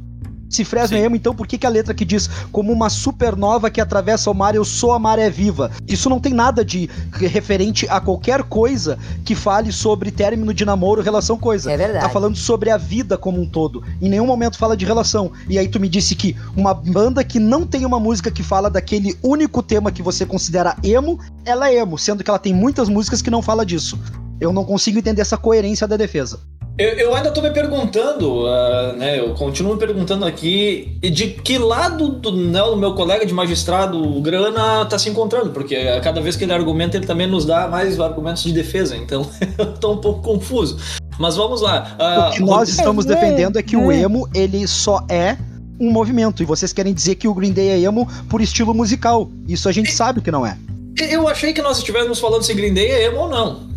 Se 0.49 0.65
Fresno 0.65 0.97
é 0.97 1.01
emo, 1.01 1.15
então 1.15 1.35
por 1.35 1.47
que, 1.47 1.57
que 1.57 1.67
a 1.67 1.69
letra 1.69 1.93
que 1.93 2.03
diz 2.03 2.27
como 2.51 2.73
uma 2.73 2.89
supernova 2.89 3.69
que 3.69 3.79
atravessa 3.79 4.31
o 4.31 4.33
mar, 4.33 4.55
eu 4.55 4.65
sou 4.65 4.91
a 4.93 4.99
maré 4.99 5.29
viva? 5.29 5.71
Isso 5.87 6.09
não 6.09 6.19
tem 6.19 6.33
nada 6.33 6.65
de 6.65 6.89
referente 7.11 7.87
a 7.87 8.01
qualquer 8.01 8.43
coisa 8.43 8.97
que 9.23 9.35
fale 9.35 9.71
sobre 9.71 10.11
término 10.11 10.53
de 10.53 10.65
namoro, 10.65 11.01
relação, 11.01 11.37
coisa. 11.37 11.71
É 11.71 11.77
verdade. 11.77 12.03
Tá 12.03 12.09
falando 12.09 12.35
sobre 12.35 12.71
a 12.71 12.77
vida 12.77 13.17
como 13.17 13.39
um 13.39 13.47
todo. 13.47 13.83
Em 14.01 14.09
nenhum 14.09 14.25
momento 14.25 14.57
fala 14.57 14.75
de 14.75 14.85
relação. 14.85 15.31
E 15.47 15.59
aí 15.59 15.67
tu 15.67 15.79
me 15.79 15.87
disse 15.87 16.15
que 16.15 16.35
uma 16.55 16.73
banda 16.73 17.23
que 17.23 17.39
não 17.39 17.65
tem 17.65 17.85
uma 17.85 17.99
música 17.99 18.31
que 18.31 18.41
fala 18.41 18.69
daquele 18.69 19.15
único 19.21 19.61
tema 19.61 19.91
que 19.91 20.01
você 20.01 20.25
considera 20.25 20.75
emo, 20.83 21.19
ela 21.45 21.69
é 21.69 21.77
emo, 21.77 21.97
sendo 21.97 22.23
que 22.23 22.29
ela 22.29 22.39
tem 22.39 22.53
muitas 22.53 22.89
músicas 22.89 23.21
que 23.21 23.29
não 23.29 23.41
fala 23.41 23.65
disso. 23.65 23.99
Eu 24.39 24.51
não 24.51 24.65
consigo 24.65 24.97
entender 24.97 25.21
essa 25.21 25.37
coerência 25.37 25.87
da 25.87 25.97
defesa. 25.97 26.39
Eu, 26.79 26.91
eu 26.91 27.13
ainda 27.13 27.29
tô 27.29 27.41
me 27.41 27.51
perguntando, 27.51 28.47
ah, 28.47 28.93
né? 28.97 29.19
Eu 29.19 29.33
continuo 29.33 29.73
me 29.73 29.79
perguntando 29.79 30.25
aqui 30.25 30.97
de 31.01 31.27
que 31.27 31.57
lado 31.57 32.07
do 32.07 32.31
né, 32.31 32.63
o 32.63 32.77
meu 32.77 32.93
colega 32.93 33.25
de 33.25 33.33
magistrado, 33.33 34.01
o 34.01 34.21
Grana, 34.21 34.85
tá 34.85 34.97
se 34.97 35.09
encontrando, 35.09 35.49
porque 35.49 35.75
a 35.75 35.99
cada 35.99 36.21
vez 36.21 36.37
que 36.37 36.45
ele 36.45 36.53
argumenta, 36.53 36.95
ele 36.95 37.05
também 37.05 37.27
nos 37.27 37.43
dá 37.43 37.67
mais 37.67 37.99
argumentos 37.99 38.43
de 38.43 38.53
defesa, 38.53 38.95
então 38.95 39.29
eu 39.59 39.73
tô 39.73 39.91
um 39.91 39.97
pouco 39.97 40.21
confuso. 40.21 40.79
Mas 41.19 41.35
vamos 41.35 41.59
lá. 41.59 41.97
ah, 41.99 42.29
o 42.29 42.31
que 42.31 42.41
nós 42.41 42.69
estamos 42.69 43.03
defendendo 43.03 43.59
é 43.59 43.61
que 43.61 43.75
o 43.75 43.91
emo, 43.91 44.29
ele 44.33 44.65
só 44.65 45.05
é 45.09 45.35
um 45.77 45.91
movimento. 45.91 46.41
E 46.41 46.45
vocês 46.45 46.71
querem 46.71 46.93
dizer 46.93 47.15
que 47.15 47.27
o 47.27 47.33
Green 47.33 47.51
Day 47.51 47.71
é 47.71 47.79
emo 47.81 48.07
por 48.29 48.39
estilo 48.39 48.73
musical. 48.73 49.29
Isso 49.45 49.67
a 49.67 49.73
gente 49.73 49.91
sabe 49.91 50.21
que 50.21 50.31
não 50.31 50.45
é. 50.45 50.57
Eu 50.97 51.27
achei 51.27 51.51
que 51.51 51.61
nós 51.61 51.79
estivéssemos 51.79 52.21
falando 52.21 52.43
se 52.43 52.53
Green 52.53 52.73
Day 52.73 52.89
é 52.89 53.05
emo 53.07 53.17
ou 53.17 53.29
não. 53.29 53.69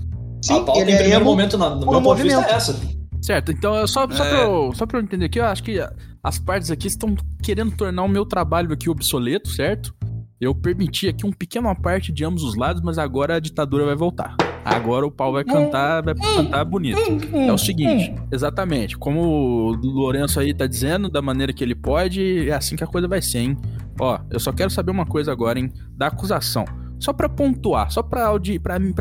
Sim, 0.42 0.54
a 0.54 0.60
pauta 0.64 0.80
ele 0.80 0.90
em 0.90 0.94
é 0.94 0.98
primeiro 0.98 1.20
emo 1.22 1.30
momento, 1.30 1.56
na, 1.56 1.70
no 1.70 1.90
meu 1.90 2.02
ponto 2.02 2.16
de 2.16 2.22
vista, 2.24 2.38
movimento. 2.38 2.52
é 2.52 2.56
essa. 2.56 2.80
Certo, 3.22 3.52
então 3.52 3.86
só, 3.86 4.08
só, 4.10 4.24
É. 4.24 4.28
pra 4.30 4.38
eu, 4.42 4.72
só 4.74 4.84
pra 4.84 4.98
eu 4.98 5.02
entender 5.04 5.26
aqui, 5.26 5.38
eu 5.38 5.44
acho 5.44 5.62
que 5.62 5.78
as 6.22 6.38
partes 6.38 6.70
aqui 6.70 6.88
estão 6.88 7.14
querendo 7.42 7.70
tornar 7.76 8.02
o 8.02 8.08
meu 8.08 8.26
trabalho 8.26 8.72
aqui 8.72 8.90
obsoleto, 8.90 9.48
certo? 9.48 9.94
Eu 10.40 10.52
permiti 10.56 11.06
aqui 11.06 11.24
um 11.24 11.30
pequeno 11.32 11.72
parte 11.80 12.10
de 12.10 12.24
ambos 12.24 12.42
os 12.42 12.56
lados, 12.56 12.82
mas 12.82 12.98
agora 12.98 13.36
a 13.36 13.40
ditadura 13.40 13.86
vai 13.86 13.94
voltar. 13.94 14.34
Agora 14.64 15.06
o 15.06 15.10
pau 15.10 15.32
vai 15.32 15.44
cantar, 15.44 16.02
vai 16.02 16.14
cantar 16.14 16.64
bonito. 16.64 16.98
É 17.32 17.52
o 17.52 17.58
seguinte, 17.58 18.12
exatamente, 18.32 18.96
como 18.98 19.20
o 19.20 19.70
Lourenço 19.72 20.40
aí 20.40 20.52
tá 20.52 20.66
dizendo, 20.66 21.08
da 21.08 21.22
maneira 21.22 21.52
que 21.52 21.62
ele 21.62 21.76
pode, 21.76 22.48
é 22.48 22.54
assim 22.54 22.74
que 22.74 22.82
a 22.82 22.88
coisa 22.88 23.06
vai 23.06 23.22
ser, 23.22 23.38
hein? 23.38 23.56
Ó, 24.00 24.18
eu 24.30 24.40
só 24.40 24.52
quero 24.52 24.70
saber 24.70 24.90
uma 24.90 25.06
coisa 25.06 25.30
agora, 25.30 25.60
hein? 25.60 25.70
Da 25.96 26.08
acusação. 26.08 26.64
Só 27.02 27.12
pra 27.12 27.28
pontuar, 27.28 27.90
só 27.90 28.02
pra 28.02 28.30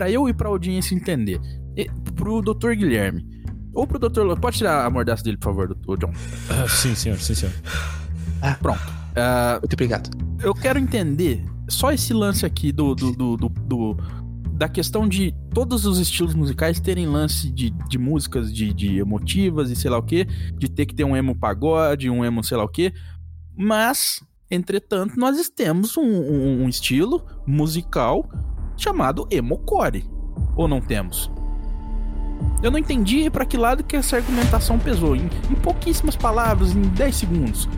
eu 0.10 0.28
e 0.28 0.34
pra 0.34 0.50
audiência 0.50 0.96
entender. 0.96 1.40
E, 1.78 1.86
pro 2.16 2.42
Dr. 2.42 2.72
Guilherme. 2.76 3.26
Ou 3.74 3.86
pro 3.86 4.00
Dr. 4.00 4.22
Lo- 4.24 4.36
Pode 4.38 4.58
tirar 4.58 4.86
a 4.86 4.90
mordaça 4.90 5.24
dele, 5.24 5.38
por 5.38 5.46
favor, 5.46 5.68
doutor 5.68 5.98
John. 6.00 6.14
Ah, 6.50 6.68
sim, 6.68 6.96
senhor, 6.96 7.18
sim, 7.20 7.36
senhor. 7.36 7.54
Pronto. 8.60 8.82
Ah, 9.16 9.60
Muito 9.62 9.74
obrigado. 9.74 10.10
eu 10.44 10.54
quero 10.54 10.80
entender 10.80 11.46
só 11.70 11.92
esse 11.92 12.12
lance 12.14 12.46
aqui 12.46 12.72
do, 12.72 12.96
do, 12.96 13.12
do, 13.12 13.38
do- 13.38 13.50
do- 13.50 13.98
da 14.54 14.68
questão 14.70 15.08
de 15.08 15.34
todos 15.54 15.86
os 15.86 15.98
estilos 16.00 16.34
musicais 16.36 16.80
terem 16.80 17.08
lance 17.08 17.52
de, 17.52 17.70
de 17.90 17.98
músicas 17.98 18.54
de, 18.54 18.74
de 18.74 18.98
emotivas 19.00 19.70
e 19.72 19.76
sei 19.76 19.90
lá 19.90 19.98
o 19.98 20.04
que, 20.04 20.26
de 20.58 20.70
ter 20.70 20.86
que 20.86 20.94
ter 20.96 21.04
um 21.04 21.16
emo 21.16 21.36
pagode, 21.36 22.10
um 22.10 22.24
emo 22.26 22.44
sei 22.44 22.58
lá 22.58 22.64
o 22.64 22.68
que, 22.70 22.94
mas, 23.58 24.20
entretanto, 24.52 25.18
nós 25.18 25.50
temos 25.50 25.96
um, 25.98 26.02
um- 26.04 26.64
um 26.66 26.70
estilo 26.70 27.24
musical 27.48 28.30
chamado 28.78 29.28
emocore, 29.32 30.06
ou 30.56 30.68
não 30.68 30.82
temos? 30.82 31.32
Eu 32.64 32.72
não 32.72 32.78
entendi 32.80 33.30
pra 33.30 33.46
que 33.46 33.58
lado 33.58 33.84
que 33.84 33.96
essa 33.96 34.18
argumentação 34.18 34.78
pesou, 34.78 35.16
em, 35.16 35.30
em 35.50 35.56
pouquíssimas 35.56 36.16
palavras, 36.16 36.72
em 36.76 36.82
10 36.82 37.16
segundos. 37.16 37.70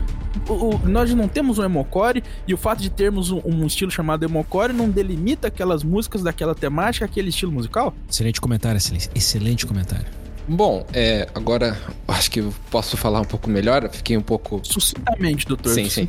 O- 0.48 0.74
o- 0.74 0.78
nós 0.88 1.12
não 1.14 1.28
temos 1.28 1.58
um 1.58 1.62
emocore 1.64 2.22
e 2.46 2.52
o 2.52 2.56
fato 2.56 2.82
de 2.82 2.90
termos 2.90 3.30
um, 3.30 3.40
um 3.44 3.66
estilo 3.66 3.90
chamado 3.90 4.24
emocore 4.24 4.72
não 4.72 4.90
delimita 4.90 5.48
aquelas 5.48 5.82
músicas 5.84 6.22
daquela 6.22 6.54
temática, 6.54 7.04
aquele 7.04 7.28
estilo 7.28 7.52
musical? 7.52 7.94
Excelente 8.10 8.40
comentário, 8.40 8.76
excelência. 8.78 9.10
Excelente 9.14 9.64
comentário. 9.66 10.06
Bom, 10.46 10.84
é, 10.92 11.26
agora 11.34 11.78
acho 12.06 12.30
que 12.30 12.40
eu 12.40 12.52
posso 12.70 12.96
falar 12.96 13.20
um 13.20 13.24
pouco 13.24 13.48
melhor. 13.48 13.88
Fiquei 13.90 14.16
um 14.16 14.22
pouco 14.22 14.60
Sucintamente, 14.62 15.46
doutor, 15.46 15.70
Sim, 15.72 15.88
sim. 15.88 16.06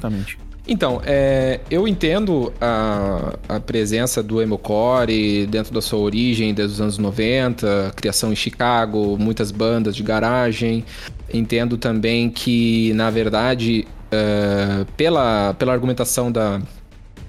Então, 0.68 1.00
é, 1.06 1.60
eu 1.70 1.88
entendo 1.88 2.52
a, 2.60 3.38
a 3.48 3.60
presença 3.60 4.24
do 4.24 4.42
emocore 4.42 5.46
dentro 5.46 5.72
da 5.72 5.82
sua 5.82 6.00
origem 6.00 6.54
desde 6.56 6.74
os 6.74 6.82
anos 6.82 6.98
90, 6.98 7.94
criação 7.96 8.32
em 8.32 8.36
Chicago, 8.36 9.16
muitas 9.20 9.52
bandas 9.52 9.96
de 9.96 10.02
garagem. 10.02 10.84
Entendo 11.32 11.78
também 11.78 12.30
que, 12.32 12.94
na 12.94 13.12
verdade, 13.12 13.88
é, 14.12 14.86
pela, 14.98 15.54
pela 15.54 15.72
argumentação 15.72 16.32
da, 16.32 16.60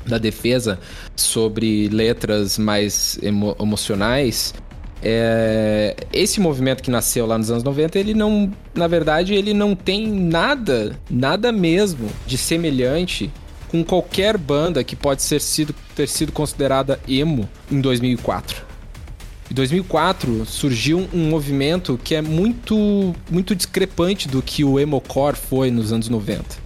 da 0.06 0.16
defesa 0.16 0.78
sobre 1.14 1.88
letras 1.88 2.56
mais 2.58 3.18
emo- 3.22 3.56
emocionais, 3.60 4.54
é, 5.02 5.94
esse 6.12 6.40
movimento 6.40 6.82
que 6.82 6.90
nasceu 6.90 7.26
lá 7.26 7.36
nos 7.36 7.50
anos 7.50 7.62
90, 7.62 7.98
ele 7.98 8.14
não, 8.14 8.52
na 8.74 8.86
verdade, 8.86 9.34
ele 9.34 9.52
não 9.52 9.74
tem 9.74 10.06
nada, 10.08 10.98
nada 11.10 11.52
mesmo 11.52 12.08
de 12.26 12.38
semelhante 12.38 13.30
com 13.68 13.84
qualquer 13.84 14.38
banda 14.38 14.82
que 14.82 14.96
pode 14.96 15.22
ser 15.22 15.40
sido, 15.40 15.74
ter 15.94 16.08
sido 16.08 16.32
considerada 16.32 17.00
emo 17.06 17.48
em 17.70 17.80
2004. 17.80 18.64
Em 19.50 19.54
2004 19.54 20.44
surgiu 20.44 21.08
um 21.12 21.28
movimento 21.28 21.98
que 22.02 22.14
é 22.14 22.22
muito, 22.22 23.14
muito 23.30 23.54
discrepante 23.54 24.26
do 24.26 24.42
que 24.42 24.64
o 24.64 24.78
emocore 24.80 25.36
foi 25.36 25.70
nos 25.70 25.92
anos 25.92 26.08
90. 26.08 26.65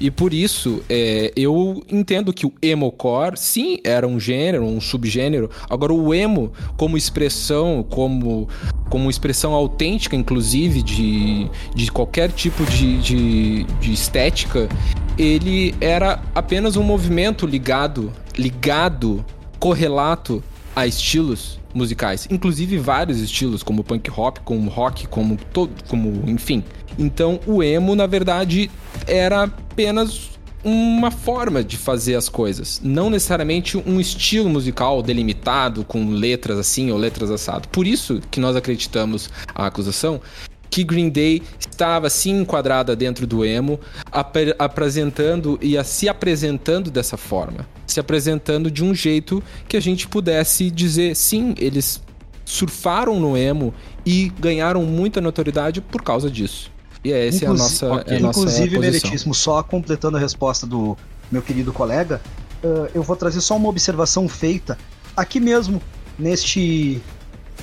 E 0.00 0.10
por 0.10 0.32
isso, 0.32 0.82
é, 0.88 1.30
eu 1.36 1.84
entendo 1.90 2.32
que 2.32 2.46
o 2.46 2.52
emocore, 2.62 3.38
sim, 3.38 3.78
era 3.84 4.08
um 4.08 4.18
gênero, 4.18 4.64
um 4.64 4.80
subgênero. 4.80 5.50
Agora, 5.68 5.92
o 5.92 6.14
emo, 6.14 6.50
como 6.78 6.96
expressão, 6.96 7.84
como, 7.88 8.48
como 8.88 9.10
expressão 9.10 9.52
autêntica, 9.52 10.16
inclusive, 10.16 10.82
de, 10.82 11.50
de 11.74 11.92
qualquer 11.92 12.32
tipo 12.32 12.64
de, 12.64 12.98
de, 13.02 13.64
de 13.64 13.92
estética, 13.92 14.70
ele 15.18 15.74
era 15.82 16.22
apenas 16.34 16.76
um 16.76 16.82
movimento 16.82 17.46
ligado, 17.46 18.10
ligado, 18.38 19.22
correlato 19.58 20.42
a 20.74 20.86
estilos 20.86 21.60
musicais, 21.74 22.26
inclusive 22.30 22.78
vários 22.78 23.20
estilos, 23.20 23.62
como 23.62 23.84
punk 23.84 24.08
rock, 24.10 24.40
como 24.40 24.70
rock, 24.70 25.06
como 25.08 25.36
todo, 25.52 25.70
como 25.88 26.28
enfim. 26.28 26.64
Então, 27.00 27.40
o 27.46 27.62
emo, 27.62 27.96
na 27.96 28.06
verdade, 28.06 28.70
era 29.06 29.44
apenas 29.44 30.30
uma 30.62 31.10
forma 31.10 31.64
de 31.64 31.78
fazer 31.78 32.14
as 32.14 32.28
coisas, 32.28 32.78
não 32.84 33.08
necessariamente 33.08 33.78
um 33.78 33.98
estilo 33.98 34.50
musical 34.50 35.02
delimitado 35.02 35.82
com 35.84 36.10
letras 36.10 36.58
assim 36.58 36.90
ou 36.90 36.98
letras 36.98 37.30
assado. 37.30 37.66
Por 37.68 37.86
isso 37.86 38.20
que 38.30 38.38
nós 38.38 38.54
acreditamos 38.54 39.30
a 39.54 39.66
acusação 39.66 40.20
que 40.68 40.84
Green 40.84 41.08
Day 41.08 41.42
estava 41.58 42.10
sim 42.10 42.42
enquadrada 42.42 42.94
dentro 42.94 43.26
do 43.26 43.42
emo, 43.42 43.80
apre- 44.12 44.54
apresentando 44.58 45.58
e 45.62 45.78
a- 45.78 45.82
se 45.82 46.08
apresentando 46.10 46.90
dessa 46.90 47.16
forma, 47.16 47.66
se 47.86 47.98
apresentando 47.98 48.70
de 48.70 48.84
um 48.84 48.94
jeito 48.94 49.42
que 49.66 49.76
a 49.78 49.80
gente 49.80 50.06
pudesse 50.06 50.70
dizer 50.70 51.16
sim, 51.16 51.54
eles 51.58 52.02
surfaram 52.44 53.18
no 53.18 53.36
emo 53.36 53.72
e 54.04 54.30
ganharam 54.38 54.82
muita 54.84 55.20
notoriedade 55.22 55.80
por 55.80 56.02
causa 56.02 56.30
disso. 56.30 56.70
E 57.02 57.12
essa 57.12 57.44
é 57.44 57.48
a 57.48 57.54
nossa, 57.54 57.86
é 58.06 58.16
a 58.16 58.20
nossa 58.20 58.40
Inclusive. 58.40 58.78
Meritíssimo, 58.78 59.34
só 59.34 59.62
completando 59.62 60.16
a 60.16 60.20
resposta 60.20 60.66
do 60.66 60.96
meu 61.30 61.40
querido 61.40 61.72
colega, 61.72 62.20
ah, 62.62 62.90
eu 62.94 63.02
vou 63.02 63.16
trazer 63.16 63.40
só 63.40 63.56
uma 63.56 63.68
observação 63.68 64.28
feita 64.28 64.76
aqui 65.16 65.40
mesmo, 65.40 65.82
neste, 66.18 67.00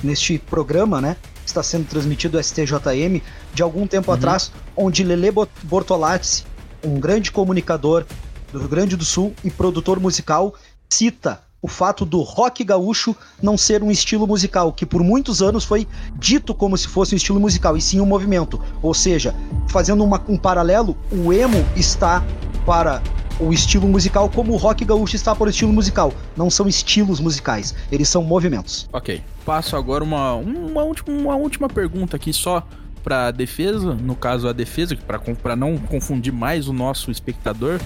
neste 0.02 0.38
programa, 0.38 1.00
né? 1.00 1.16
que 1.42 1.48
Está 1.48 1.62
sendo 1.62 1.86
transmitido 1.86 2.42
STJM 2.42 3.22
de 3.54 3.62
algum 3.62 3.86
tempo 3.86 4.12
atrás, 4.12 4.52
onde 4.76 5.02
Lele 5.02 5.30
Bortolatzi, 5.62 6.44
um 6.84 7.00
grande 7.00 7.32
comunicador 7.32 8.04
do 8.52 8.58
Rio 8.58 8.68
Grande 8.68 8.96
do 8.96 9.04
Sul 9.04 9.34
e 9.44 9.50
produtor 9.50 9.98
musical, 9.98 10.54
cita 10.90 11.42
o 11.60 11.66
fato 11.68 12.04
do 12.04 12.20
rock 12.20 12.62
gaúcho 12.62 13.16
não 13.42 13.56
ser 13.58 13.82
um 13.82 13.90
estilo 13.90 14.26
musical, 14.26 14.72
que 14.72 14.86
por 14.86 15.02
muitos 15.02 15.42
anos 15.42 15.64
foi 15.64 15.86
dito 16.14 16.54
como 16.54 16.76
se 16.76 16.86
fosse 16.86 17.14
um 17.14 17.16
estilo 17.16 17.40
musical, 17.40 17.76
e 17.76 17.80
sim 17.80 18.00
um 18.00 18.06
movimento. 18.06 18.60
Ou 18.80 18.94
seja, 18.94 19.34
fazendo 19.68 20.04
uma- 20.04 20.22
um 20.28 20.36
paralelo, 20.36 20.96
o 21.10 21.32
emo 21.32 21.64
está 21.74 22.24
para 22.64 23.02
o 23.40 23.52
estilo 23.52 23.88
musical 23.88 24.28
como 24.28 24.52
o 24.52 24.56
rock 24.56 24.84
gaúcho 24.84 25.16
está 25.16 25.34
para 25.34 25.46
o 25.46 25.50
estilo 25.50 25.72
musical. 25.72 26.12
Não 26.36 26.48
são 26.50 26.68
estilos 26.68 27.18
musicais, 27.20 27.74
eles 27.90 28.08
são 28.08 28.22
movimentos. 28.22 28.88
Ok. 28.92 29.22
Passo 29.44 29.76
agora 29.76 30.04
uma, 30.04 30.34
uma, 30.34 30.82
última, 30.82 31.16
uma 31.16 31.36
última 31.36 31.68
pergunta 31.68 32.16
aqui 32.16 32.32
só 32.32 32.62
pra 33.02 33.30
defesa, 33.30 33.94
no 33.94 34.14
caso 34.14 34.46
a 34.48 34.52
defesa, 34.52 34.96
pra 35.42 35.56
não 35.56 35.76
confundir 35.78 36.32
mais 36.32 36.68
o 36.68 36.72
nosso 36.72 37.10
espectador, 37.10 37.80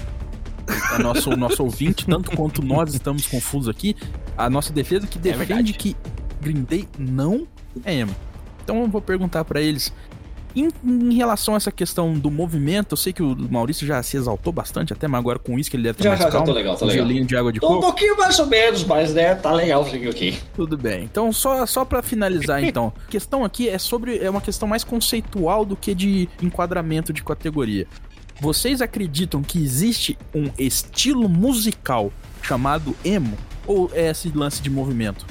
a 0.91 0.99
nosso, 0.99 1.31
o 1.31 1.37
nosso 1.37 1.63
ouvinte, 1.63 2.05
tanto 2.05 2.31
quanto 2.31 2.61
nós 2.61 2.93
estamos 2.93 3.27
confusos 3.27 3.67
aqui, 3.69 3.95
a 4.37 4.49
nossa 4.49 4.71
defesa 4.71 5.07
que 5.07 5.17
defende 5.19 5.45
verdade. 5.45 5.73
que 5.73 5.95
Green 6.41 6.63
Day 6.63 6.87
não 6.97 7.47
é 7.83 7.95
emo. 7.95 8.15
Então 8.63 8.81
eu 8.81 8.87
vou 8.87 9.01
perguntar 9.01 9.43
pra 9.43 9.61
eles, 9.61 9.93
em, 10.55 10.69
em 10.83 11.15
relação 11.15 11.55
a 11.55 11.57
essa 11.57 11.71
questão 11.71 12.13
do 12.13 12.29
movimento, 12.29 12.93
eu 12.93 12.97
sei 12.97 13.11
que 13.11 13.23
o 13.23 13.35
Maurício 13.49 13.87
já 13.87 14.01
se 14.03 14.15
exaltou 14.17 14.53
bastante, 14.53 14.93
até 14.93 15.07
mas 15.07 15.19
agora 15.19 15.39
com 15.39 15.57
isso 15.57 15.69
que 15.69 15.75
ele 15.75 15.83
deve 15.83 15.97
ter 15.97 16.03
Já, 16.03 16.09
mais 16.11 16.19
já, 16.21 16.25
já, 16.27 16.31
calma, 16.31 16.45
tô 16.45 16.53
legal, 16.53 16.75
tô 16.77 16.85
um 16.85 16.87
legal. 16.87 17.25
de 17.25 17.35
água 17.35 17.51
de 17.51 17.59
Tô 17.59 17.65
um 17.67 17.69
coco. 17.69 17.81
pouquinho 17.87 18.17
mais 18.17 18.37
ou 18.39 18.45
menos, 18.45 18.83
mas 18.83 19.13
né, 19.13 19.33
tá 19.35 19.51
legal 19.51 19.85
isso 19.85 19.95
aqui. 20.09 20.37
Tudo 20.55 20.77
bem. 20.77 21.03
Então, 21.03 21.33
só, 21.33 21.65
só 21.65 21.83
para 21.83 22.01
finalizar, 22.03 22.61
então. 22.63 22.93
A 23.07 23.09
questão 23.09 23.43
aqui 23.43 23.67
é 23.67 23.77
sobre. 23.79 24.19
É 24.19 24.29
uma 24.29 24.41
questão 24.41 24.67
mais 24.67 24.83
conceitual 24.83 25.65
do 25.65 25.75
que 25.75 25.95
de 25.95 26.29
enquadramento 26.41 27.11
de 27.11 27.23
categoria. 27.23 27.87
Vocês 28.39 28.81
acreditam 28.81 29.41
que 29.41 29.63
existe 29.63 30.17
um 30.33 30.49
estilo 30.57 31.29
musical 31.29 32.11
chamado 32.41 32.95
emo? 33.03 33.37
Ou 33.65 33.89
é 33.93 34.09
esse 34.09 34.29
lance 34.29 34.61
de 34.61 34.69
movimento? 34.69 35.25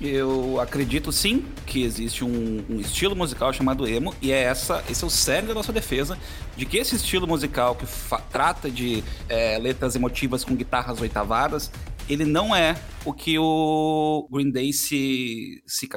Eu 0.00 0.60
acredito 0.60 1.10
sim 1.10 1.44
que 1.66 1.82
existe 1.82 2.22
um, 2.22 2.64
um 2.70 2.78
estilo 2.78 3.16
musical 3.16 3.52
chamado 3.52 3.86
emo, 3.88 4.14
e 4.22 4.30
é 4.30 4.42
essa, 4.42 4.84
esse 4.88 5.02
é 5.02 5.06
o 5.06 5.10
cerne 5.10 5.48
da 5.48 5.54
nossa 5.54 5.72
defesa, 5.72 6.16
de 6.56 6.64
que 6.64 6.76
esse 6.76 6.94
estilo 6.94 7.26
musical 7.26 7.74
que 7.74 7.84
trata 8.30 8.70
de 8.70 9.02
é, 9.28 9.58
letras 9.58 9.96
emotivas 9.96 10.44
com 10.44 10.54
guitarras 10.54 11.00
oitavadas, 11.00 11.72
ele 12.08 12.24
não 12.24 12.54
é 12.54 12.74
o 13.04 13.12
que 13.12 13.38
o 13.38 14.28
Green 14.30 14.50
Day 14.50 14.72
se, 14.72 15.62
se. 15.66 15.88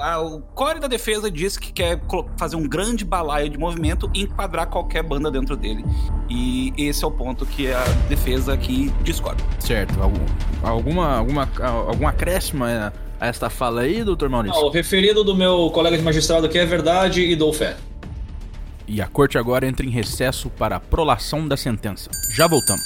Ah, 0.00 0.20
O 0.20 0.40
core 0.40 0.80
da 0.80 0.88
defesa 0.88 1.30
diz 1.30 1.56
que 1.56 1.72
quer 1.72 2.00
fazer 2.38 2.56
um 2.56 2.68
grande 2.68 3.04
balaio 3.04 3.48
de 3.48 3.58
movimento 3.58 4.10
e 4.14 4.22
enquadrar 4.22 4.68
qualquer 4.68 5.02
banda 5.02 5.30
dentro 5.30 5.56
dele. 5.56 5.84
E 6.28 6.72
esse 6.76 7.04
é 7.04 7.06
o 7.06 7.10
ponto 7.10 7.46
que 7.46 7.72
a 7.72 7.84
defesa 8.08 8.52
aqui 8.52 8.92
discorda. 9.02 9.42
Certo. 9.58 10.00
Algum, 10.00 10.24
alguma, 10.62 11.16
alguma, 11.18 11.48
algum 11.88 12.06
acréscimo 12.06 12.64
a, 12.64 12.92
esta 13.20 13.48
fala 13.48 13.82
aí, 13.82 14.04
doutor 14.04 14.28
Maurício? 14.28 14.60
Ah, 14.60 14.66
o 14.66 14.70
referido 14.70 15.24
do 15.24 15.34
meu 15.34 15.70
colega 15.70 15.96
de 15.96 16.02
magistrado 16.02 16.46
aqui 16.46 16.58
é 16.58 16.66
verdade 16.66 17.22
e 17.22 17.34
dou 17.36 17.52
fé. 17.52 17.76
E 18.86 19.00
a 19.00 19.06
corte 19.06 19.38
agora 19.38 19.66
entra 19.66 19.86
em 19.86 19.90
recesso 19.90 20.50
para 20.50 20.76
a 20.76 20.80
prolação 20.80 21.48
da 21.48 21.56
sentença. 21.56 22.10
Já 22.30 22.46
voltamos. 22.46 22.84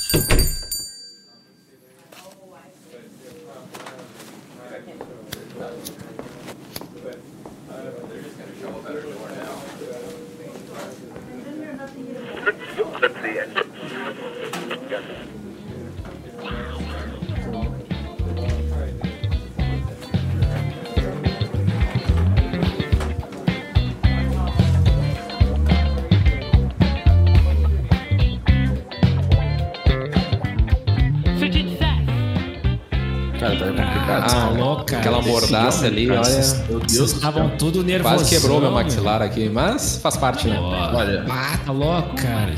Deus 36.99 37.13
estavam 37.13 37.51
tudo 37.57 37.83
nervosos. 37.83 38.23
Quase 38.29 38.37
quebrou 38.41 38.61
meu 38.61 38.71
maxilar 38.71 39.23
aqui, 39.23 39.49
mas 39.49 39.99
faz 40.03 40.17
parte, 40.17 40.49
né? 40.49 40.59
Olha, 40.59 41.25
Ah, 41.29 41.59
tá 41.65 41.73
louco, 41.73 42.15
cara. 42.17 42.53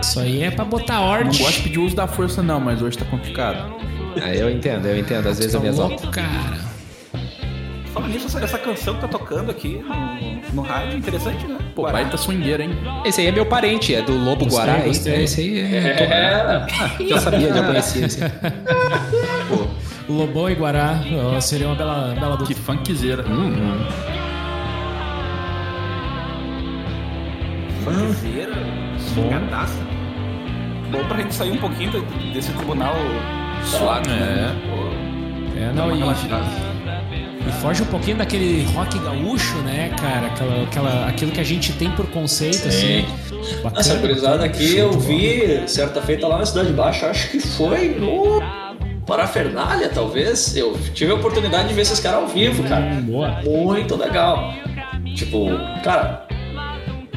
Isso 0.00 0.20
aí 0.20 0.42
é 0.44 0.50
pra 0.50 0.64
botar 0.64 0.94
não 0.94 1.04
ordem. 1.04 1.38
gosto 1.38 1.56
de 1.56 1.62
pedir 1.62 1.78
uso 1.78 1.96
da 1.96 2.06
força 2.06 2.42
não, 2.42 2.60
mas 2.60 2.80
hoje 2.82 2.96
tá 2.98 3.04
complicado. 3.04 3.74
Ah, 4.22 4.34
eu 4.34 4.50
entendo, 4.50 4.86
eu 4.86 4.98
entendo. 4.98 5.28
Às 5.28 5.38
vezes 5.38 5.52
Tá 5.52 5.58
eu 5.58 5.62
me 5.62 5.68
exalto. 5.68 6.08
cara. 6.08 6.70
Falando 7.92 8.12
nisso, 8.12 8.26
essa, 8.26 8.40
essa 8.44 8.58
canção 8.58 8.94
que 8.94 9.00
tá 9.00 9.08
tocando 9.08 9.50
aqui 9.50 9.82
no, 9.84 10.54
no 10.54 10.62
rádio, 10.62 10.96
interessante, 10.96 11.44
né? 11.44 11.58
Pô, 11.74 11.82
Guará. 11.82 11.98
baita 11.98 12.16
swingueira, 12.16 12.62
hein? 12.62 12.70
Esse 13.04 13.20
aí 13.20 13.26
é 13.26 13.32
meu 13.32 13.44
parente, 13.44 13.92
é 13.92 14.00
do 14.00 14.12
Lobo 14.16 14.44
Gostei, 14.44 14.64
Guará. 14.64 14.84
gostei. 14.84 15.24
Esse 15.24 15.40
aí 15.40 15.58
é. 15.58 16.66
É, 17.00 17.08
Já 17.08 17.18
sabia, 17.18 17.52
já 17.52 17.62
conhecia. 17.64 18.06
Esse. 18.06 18.20
Lobão 20.10 20.48
e 20.50 20.54
Guará 20.54 21.00
ó, 21.36 21.40
seria 21.40 21.66
uma 21.66 21.74
bela, 21.76 22.14
bela 22.18 22.36
dupla. 22.36 22.46
Que 22.46 22.54
funkzeira. 22.54 23.24
Fanzeira, 27.84 28.52
swingadaça. 28.98 29.78
Bom 30.90 31.04
pra 31.04 31.18
gente 31.18 31.34
sair 31.34 31.52
um 31.52 31.56
pouquinho 31.56 31.90
de- 31.92 32.32
desse 32.32 32.52
tribunal 32.52 32.94
suave, 33.64 34.08
né? 34.08 34.54
Pô, 34.68 34.90
É, 35.58 35.72
não, 35.74 35.94
e, 35.94 36.00
e 37.48 37.52
foge 37.60 37.82
um 37.82 37.86
pouquinho 37.86 38.16
daquele 38.16 38.64
rock 38.72 38.98
gaúcho, 38.98 39.56
né, 39.58 39.90
cara? 40.00 40.26
Aquela, 40.28 40.62
aquela, 40.64 41.06
aquilo 41.08 41.30
que 41.32 41.40
a 41.40 41.44
gente 41.44 41.72
tem 41.74 41.90
por 41.92 42.06
conceito, 42.06 42.66
assim. 42.68 43.04
Bacana, 43.62 43.80
Essa 43.80 43.94
gurizada 43.96 44.44
aqui 44.44 44.76
eu 44.76 44.92
vi 44.92 45.62
certa 45.68 46.00
feita 46.02 46.26
lá 46.26 46.38
na 46.38 46.46
Cidade 46.46 46.72
Baixa, 46.72 47.08
acho 47.10 47.30
que 47.30 47.40
foi 47.40 47.88
no 47.98 48.40
Parafernália, 49.06 49.88
talvez. 49.88 50.56
Eu 50.56 50.78
tive 50.94 51.12
a 51.12 51.14
oportunidade 51.14 51.68
de 51.68 51.74
ver 51.74 51.82
esses 51.82 52.00
caras 52.00 52.20
ao 52.20 52.28
vivo, 52.28 52.62
cara. 52.64 52.84
Hum, 52.84 53.02
boa. 53.02 53.28
Muito 53.42 53.96
legal. 53.96 54.52
Tipo, 55.14 55.48
cara, 55.82 56.26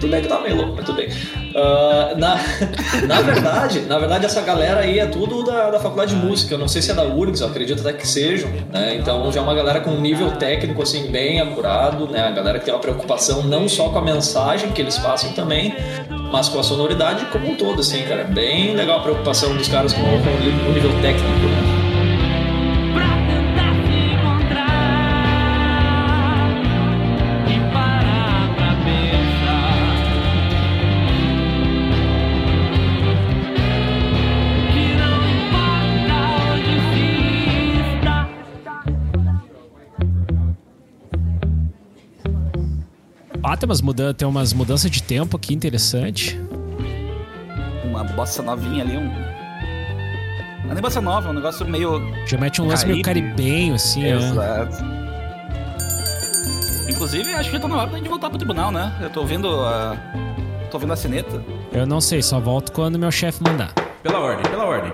tudo 0.03 0.11
bem 0.11 0.21
que 0.21 0.27
tá 0.27 0.39
meio 0.41 0.57
louco, 0.57 0.73
mas 0.75 0.85
tudo 0.85 0.97
bem. 0.97 1.09
Ah, 1.55 2.13
na, 2.17 2.35
na 3.07 3.21
verdade, 3.21 3.79
na 3.81 3.99
verdade, 3.99 4.25
essa 4.25 4.41
galera 4.41 4.81
aí 4.81 4.99
é 4.99 5.05
tudo 5.05 5.43
da, 5.43 5.69
da 5.69 5.79
faculdade 5.79 6.15
de 6.15 6.21
música. 6.21 6.55
Eu 6.55 6.57
não 6.57 6.67
sei 6.67 6.81
se 6.81 6.91
é 6.91 6.93
da 6.93 7.03
URGS, 7.03 7.41
eu 7.41 7.47
acredito 7.47 7.79
até 7.79 7.93
que 7.93 8.07
sejam. 8.07 8.49
Né? 8.71 8.95
Então 8.95 9.31
já 9.31 9.39
é 9.39 9.43
uma 9.43 9.53
galera 9.53 9.79
com 9.79 9.91
um 9.91 10.01
nível 10.01 10.31
técnico 10.31 10.81
assim 10.81 11.09
bem 11.09 11.39
apurado, 11.39 12.07
né? 12.07 12.27
A 12.27 12.31
galera 12.31 12.59
que 12.59 12.65
tem 12.65 12.73
uma 12.73 12.79
preocupação 12.79 13.43
não 13.43 13.69
só 13.69 13.89
com 13.89 13.99
a 13.99 14.01
mensagem 14.01 14.71
que 14.71 14.81
eles 14.81 14.97
passam 14.97 15.31
também, 15.31 15.75
mas 16.31 16.49
com 16.49 16.59
a 16.59 16.63
sonoridade 16.63 17.25
como 17.27 17.51
um 17.51 17.55
todo, 17.55 17.79
assim, 17.79 18.03
cara. 18.03 18.21
É 18.21 18.25
bem 18.25 18.75
legal 18.75 18.99
a 18.99 19.03
preocupação 19.03 19.55
dos 19.55 19.67
caras 19.67 19.93
com, 19.93 20.01
com 20.01 20.69
o 20.69 20.73
nível 20.73 20.91
técnico, 21.01 21.47
né? 21.47 21.72
Tem 43.63 43.69
umas, 43.69 43.81
mudan 43.81 44.13
tem 44.13 44.27
umas 44.27 44.51
mudanças 44.51 44.91
de 44.91 45.01
tempo 45.01 45.37
aqui 45.37 45.53
interessante. 45.53 46.37
Uma 47.85 48.03
bossa 48.03 48.41
novinha 48.41 48.83
ali, 48.83 48.97
um. 48.97 49.05
Não 50.63 50.71
é 50.71 50.73
nem 50.73 50.81
bossa 50.81 50.99
nova, 50.99 51.29
é 51.29 51.31
um 51.31 51.33
negócio 51.33 51.65
meio. 51.65 52.01
Já 52.27 52.37
mete 52.37 52.61
um 52.61 52.67
lance 52.67 52.85
meio 52.85 53.01
Caribe. 53.01 53.29
caribenho, 53.29 53.75
assim, 53.75 54.01
né? 54.01 54.11
Exato. 54.11 54.83
Inclusive, 56.89 57.33
acho 57.33 57.49
que 57.49 57.55
já 57.55 57.61
tá 57.61 57.67
na 57.69 57.77
hora 57.77 57.89
da 57.89 57.97
gente 57.97 58.09
voltar 58.09 58.29
pro 58.29 58.37
tribunal, 58.37 58.69
né? 58.69 58.93
Eu 59.01 59.09
tô 59.09 59.21
ouvindo 59.21 59.47
a. 59.61 59.95
tô 60.69 60.77
ouvindo 60.77 60.91
a 60.91 60.95
sineta. 60.97 61.41
Eu 61.71 61.85
não 61.85 62.01
sei, 62.01 62.21
só 62.21 62.41
volto 62.41 62.71
quando 62.73 62.99
meu 62.99 63.11
chefe 63.11 63.41
mandar. 63.41 63.73
Pela 64.01 64.19
ordem, 64.19 64.43
pela 64.51 64.65
ordem. 64.65 64.91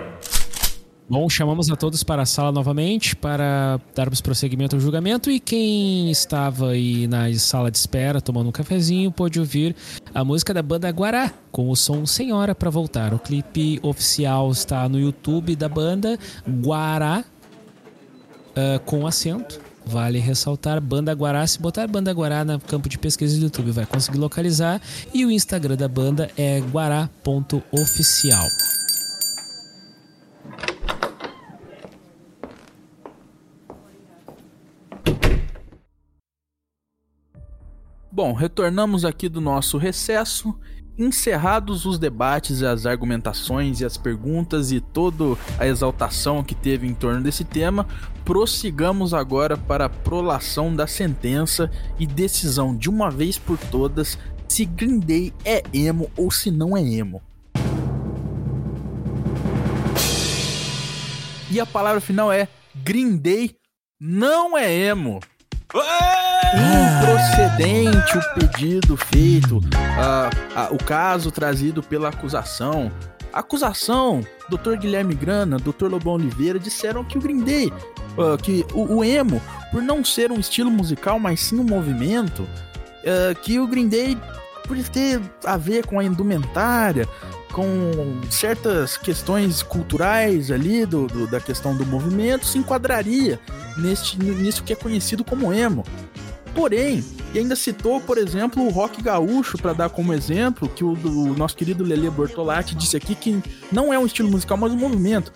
Bom, 1.10 1.28
chamamos 1.28 1.72
a 1.72 1.76
todos 1.76 2.04
para 2.04 2.22
a 2.22 2.26
sala 2.26 2.52
novamente 2.52 3.16
para 3.16 3.80
darmos 3.96 4.22
prosseguimento 4.22 4.76
ao 4.76 4.80
julgamento 4.80 5.32
e 5.32 5.40
quem 5.40 6.12
estava 6.12 6.70
aí 6.70 7.08
na 7.08 7.34
sala 7.34 7.72
de 7.72 7.78
espera 7.78 8.22
tomando 8.22 8.50
um 8.50 8.52
cafezinho 8.52 9.12
pôde 9.12 9.40
ouvir 9.40 9.76
a 10.14 10.24
música 10.24 10.54
da 10.54 10.62
banda 10.62 10.88
Guará 10.92 11.34
com 11.52 11.70
o 11.70 11.76
som 11.76 12.06
Senhora 12.06 12.54
para 12.54 12.70
voltar. 12.70 13.12
O 13.12 13.18
clipe 13.18 13.80
oficial 13.82 14.52
está 14.52 14.88
no 14.88 15.00
YouTube 15.00 15.56
da 15.56 15.68
banda 15.68 16.16
Guará 16.48 17.26
ah, 18.56 18.80
com 18.86 19.08
acento. 19.08 19.60
Vale 19.86 20.20
ressaltar 20.20 20.80
Banda 20.80 21.14
Guará. 21.14 21.48
Se 21.48 21.60
botar 21.60 21.88
Banda 21.88 22.14
Guará 22.14 22.46
no 22.46 22.60
campo 22.60 22.88
de 22.88 23.00
pesquisa 23.00 23.36
do 23.40 23.46
YouTube, 23.46 23.72
vai 23.72 23.86
conseguir 23.88 24.20
localizar. 24.20 24.80
E 25.12 25.26
o 25.26 25.32
Instagram 25.32 25.76
da 25.76 25.88
banda 25.88 26.30
é 26.38 26.60
guará.oficial. 26.60 28.46
Bom, 38.22 38.34
retornamos 38.34 39.06
aqui 39.06 39.30
do 39.30 39.40
nosso 39.40 39.78
recesso. 39.78 40.54
Encerrados 40.98 41.86
os 41.86 41.98
debates, 41.98 42.62
as 42.62 42.86
argumentações 42.86 43.80
e 43.80 43.86
as 43.86 43.96
perguntas 43.96 44.74
e 44.74 44.82
toda 44.82 45.38
a 45.58 45.66
exaltação 45.66 46.44
que 46.44 46.54
teve 46.54 46.86
em 46.86 46.94
torno 46.94 47.22
desse 47.22 47.46
tema, 47.46 47.88
prossigamos 48.26 49.14
agora 49.14 49.56
para 49.56 49.86
a 49.86 49.90
prolação 49.90 50.76
da 50.76 50.86
sentença 50.86 51.72
e 51.98 52.06
decisão 52.06 52.76
de 52.76 52.90
uma 52.90 53.10
vez 53.10 53.38
por 53.38 53.58
todas 53.58 54.20
se 54.50 54.66
Green 54.66 55.00
Day 55.00 55.34
é 55.46 55.64
emo 55.72 56.12
ou 56.18 56.30
se 56.30 56.52
não 56.52 56.76
é 56.76 56.82
emo. 56.82 57.22
E 61.50 61.58
a 61.58 61.66
palavra 61.66 62.02
final 62.02 62.30
é 62.34 62.50
Green 62.84 63.16
Day 63.16 63.56
não 63.98 64.58
é 64.58 64.70
emo. 64.70 65.22
Improcedente 66.56 68.18
o 68.18 68.34
pedido 68.34 68.98
feito, 68.98 69.62
o 70.72 70.84
caso 70.84 71.32
trazido 71.32 71.84
pela 71.84 72.10
acusação. 72.10 72.92
A 73.32 73.40
acusação, 73.40 74.26
Dr. 74.50 74.78
Guilherme 74.78 75.14
Grana, 75.14 75.58
Dr. 75.58 75.86
Lobão 75.86 76.14
Oliveira 76.14 76.58
disseram 76.58 77.04
que 77.04 77.20
o 77.20 77.22
Green 77.22 77.42
Day, 77.42 77.72
ah, 78.18 78.36
que 78.42 78.66
o, 78.74 78.96
o 78.96 79.04
emo, 79.04 79.40
por 79.72 79.84
não 79.84 80.04
ser 80.04 80.32
um 80.32 80.40
estilo 80.40 80.72
musical, 80.72 81.20
mas 81.20 81.42
sim 81.42 81.60
um 81.60 81.64
movimento, 81.64 82.48
ah, 83.06 83.36
que 83.36 83.60
o 83.60 83.68
Green 83.68 83.88
Day, 83.88 84.18
por 84.68 84.76
ter 84.86 85.22
a 85.46 85.58
ver 85.58 85.86
com 85.86 86.00
a 86.00 86.04
indumentária, 86.04 87.08
com 87.52 88.20
certas 88.30 88.98
questões 88.98 89.62
culturais 89.64 90.52
ali 90.52 90.86
do, 90.86 91.08
do- 91.08 91.28
da 91.28 91.40
questão 91.40 91.76
do 91.76 91.86
movimento, 91.86 92.46
se 92.46 92.58
enquadraria 92.58 93.40
neste, 93.78 94.18
nisso 94.20 94.64
que 94.64 94.74
é 94.74 94.76
conhecido 94.76 95.24
como 95.24 95.54
emo. 95.54 95.84
Porém, 96.56 97.04
e 97.34 97.40
ainda 97.40 97.56
citou, 97.56 98.02
por 98.02 98.18
exemplo, 98.18 98.66
o 98.66 98.70
rock 98.70 99.02
gaúcho 99.02 99.58
para 99.58 99.72
dar 99.74 99.90
como 99.90 100.14
exemplo, 100.14 100.68
que 100.68 100.84
o, 100.84 100.96
nosso 101.38 101.56
querido 101.56 101.84
Lele 101.84 102.10
Bortolatti 102.10 102.74
disse 102.76 102.98
aqui 102.98 103.14
que 103.16 103.42
não 103.72 103.94
é 103.94 104.00
um 104.00 104.06
estilo 104.06 104.30
musical, 104.30 104.58
mas 104.58 104.72
um 104.72 104.78
movimento. 104.78 105.32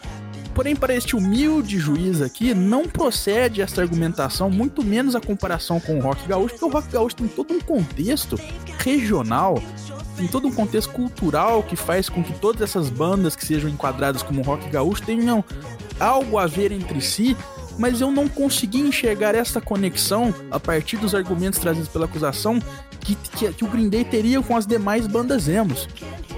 Porém, 0.56 0.76
para 0.76 0.94
este 0.96 1.16
humilde 1.16 1.80
juiz 1.80 2.22
aqui, 2.22 2.54
não 2.54 2.88
procede 2.88 3.62
essa 3.62 3.82
argumentação, 3.82 4.50
muito 4.52 4.84
menos 4.84 5.16
a 5.16 5.22
comparação 5.22 5.80
com 5.80 5.98
o 5.98 6.02
rock 6.02 6.28
gaúcho, 6.28 6.56
porque 6.56 6.66
o 6.66 6.70
rock 6.70 6.92
gaúcho 6.92 7.16
tem 7.16 7.28
todo 7.28 7.54
um 7.54 7.60
contexto 7.60 8.40
regional, 8.80 9.62
tem 10.16 10.28
todo 10.28 10.48
um 10.48 10.52
contexto 10.52 10.92
cultural 10.92 11.64
que 11.64 11.76
faz 11.76 12.10
com 12.10 12.24
que 12.24 12.34
todas 12.40 12.62
essas 12.62 12.90
bandas 12.90 13.36
que 13.36 13.46
sejam 13.46 13.70
enquadradas 13.70 14.22
como 14.22 14.42
rock 14.42 14.70
gaúcho 14.70 15.02
tenham 15.02 15.44
algo 16.00 16.38
a 16.38 16.48
ver 16.48 16.72
entre 16.72 17.02
si, 17.02 17.36
mas 17.78 18.02
eu 18.02 18.12
não 18.12 18.28
consegui 18.28 18.80
enxergar 18.82 19.36
essa 19.36 19.60
conexão 19.60 20.34
a 20.52 20.60
partir 20.60 20.98
dos 20.98 21.16
argumentos 21.16 21.60
trazidos 21.60 21.90
pela 21.90 22.06
acusação 22.06 22.60
que, 23.00 23.16
que, 23.16 23.54
que 23.54 23.66
o 23.66 23.68
Green 23.68 23.90
Day 23.90 24.04
teria 24.04 24.42
com 24.42 24.56
as 24.56 24.66
demais 24.66 25.08
bandas 25.08 25.48
emos. 25.48 25.88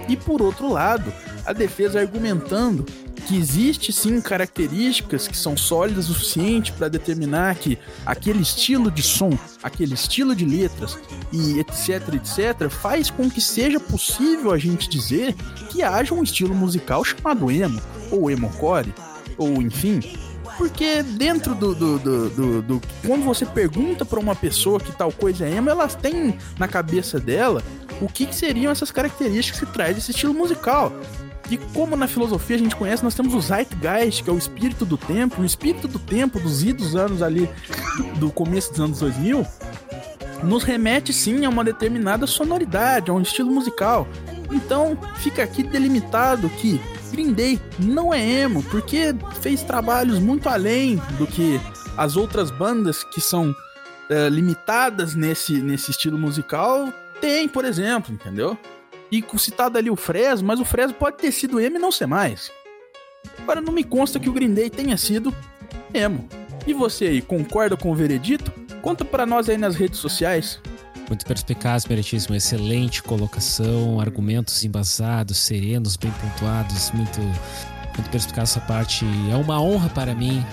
E 0.07 0.15
por 0.15 0.41
outro 0.41 0.71
lado, 0.71 1.11
a 1.45 1.53
defesa 1.53 1.99
argumentando 1.99 2.85
que 3.25 3.38
existe 3.38 3.91
sim 3.91 4.21
características 4.21 5.27
que 5.27 5.35
são 5.38 5.57
sólidas 5.57 6.09
o 6.09 6.13
suficiente 6.13 6.71
para 6.71 6.88
determinar 6.88 7.55
que 7.55 7.77
aquele 8.05 8.41
estilo 8.41 8.89
de 8.91 9.01
som, 9.01 9.38
aquele 9.63 9.93
estilo 9.95 10.35
de 10.35 10.45
letras 10.45 10.97
e 11.31 11.59
etc, 11.59 12.13
etc, 12.13 12.69
faz 12.69 13.09
com 13.09 13.29
que 13.29 13.41
seja 13.41 13.79
possível 13.79 14.51
a 14.51 14.57
gente 14.57 14.88
dizer 14.89 15.33
que 15.69 15.81
haja 15.83 16.13
um 16.13 16.23
estilo 16.23 16.53
musical 16.55 17.03
chamado 17.03 17.49
emo, 17.51 17.81
ou 18.11 18.29
emocore, 18.29 18.93
ou 19.38 19.61
enfim. 19.61 19.99
Porque 20.57 21.03
dentro 21.03 21.53
do, 21.53 21.75
do, 21.75 21.99
do, 21.99 22.29
do- 22.29 22.61
do- 22.61 22.81
Quando 23.05 23.23
você 23.25 23.45
pergunta 23.45 24.05
pra 24.05 24.19
uma 24.19 24.33
pessoa 24.35 24.79
que 24.79 24.91
tal 24.95 25.11
coisa 25.11 25.45
é 25.45 25.51
emo, 25.51 25.69
elas 25.69 25.95
têm 25.95 26.38
na 26.57 26.65
cabeça 26.67 27.19
dela 27.19 27.61
o 27.99 28.07
que, 28.07 28.25
que 28.25 28.35
seriam 28.35 28.71
essas 28.71 28.89
características 28.91 29.59
que 29.59 29.65
traz 29.73 29.97
esse 29.97 30.11
estilo 30.11 30.33
musical. 30.33 30.93
E 31.49 31.58
como 31.58 31.95
na 31.95 32.08
filosofia 32.08 32.55
a 32.55 32.60
gente 32.60 32.75
conhece, 32.75 33.03
nós 33.03 33.13
temos 33.13 33.34
o 33.34 33.41
Zeitgeist, 33.41 34.23
que 34.23 34.29
é 34.29 34.34
o 34.34 34.38
espírito 34.38 34.86
do 34.86 34.97
tempo, 34.97 35.41
o 35.41 35.45
espírito 35.45 35.88
do 35.88 35.99
tempo 35.99 36.39
dos 36.39 36.63
idos 36.63 36.95
anos 36.95 37.21
ali 37.21 37.49
do 38.17 38.31
começo 38.31 38.71
dos 38.71 38.79
anos 38.79 38.99
2000, 38.99 39.45
nos 40.43 40.63
remete 40.63 41.13
sim 41.13 41.45
a 41.45 41.49
uma 41.49 41.63
determinada 41.63 42.25
sonoridade, 42.25 43.12
a 43.12 43.13
um 43.13 43.21
estilo 43.21 43.51
musical. 43.51 44.08
Então, 44.51 44.97
fica 45.17 45.43
aqui 45.43 45.63
delimitado 45.63 46.49
que 46.49 46.79
Green 47.12 47.34
Day 47.34 47.62
não 47.79 48.13
é 48.13 48.21
emo, 48.21 48.63
porque 48.63 49.15
fez 49.41 49.62
trabalhos 49.62 50.19
muito 50.19 50.49
além 50.49 50.97
do 51.17 51.27
que 51.27 51.60
as 51.97 52.17
outras 52.17 52.51
bandas 52.51 53.03
que 53.03 53.21
são 53.21 53.55
eh, 54.10 54.29
limitadas 54.29 55.15
nesse, 55.15 55.53
nesse 55.62 55.91
estilo 55.91 56.17
musical 56.17 56.91
têm, 57.21 57.47
por 57.47 57.65
exemplo, 57.65 58.13
entendeu? 58.13 58.58
E 59.23 59.39
citado 59.39 59.78
ali 59.78 59.89
o 59.89 59.95
Fresno, 59.95 60.47
mas 60.47 60.60
o 60.60 60.65
Fresno 60.65 60.93
pode 60.93 61.17
ter 61.17 61.32
sido 61.32 61.60
emo 61.60 61.78
e 61.78 61.80
não 61.80 61.91
ser 61.91 62.06
mais. 62.06 62.51
Agora 63.39 63.62
não 63.62 63.73
me 63.73 63.84
consta 63.84 64.19
que 64.19 64.30
o 64.30 64.34
Green 64.34 64.54
Day 64.54 64.69
tenha 64.69 64.97
sido 64.97 65.34
emo. 65.93 66.28
E 66.65 66.73
você 66.73 67.06
aí, 67.06 67.21
concorda 67.21 67.78
com 67.78 67.91
o 67.91 67.95
veredito? 67.95 68.51
Conta 68.82 69.06
pra 69.06 69.25
nós 69.25 69.47
aí 69.49 69.58
nas 69.58 69.75
redes 69.75 69.99
sociais. 69.99 70.60
Muito 71.08 71.25
perspicaz, 71.25 71.86
meritíssimo. 71.86 72.36
Excelente 72.36 73.04
colocação, 73.04 73.99
argumentos 73.99 74.63
embasados, 74.63 75.38
serenos, 75.38 75.95
bem 75.95 76.12
pontuados. 76.12 76.91
Muito, 76.91 77.19
muito 77.21 78.10
perspicaz 78.10 78.51
essa 78.51 78.62
parte. 78.62 79.06
É 79.32 79.36
uma 79.36 79.62
honra 79.62 79.89
para 79.89 80.15
mim 80.15 80.43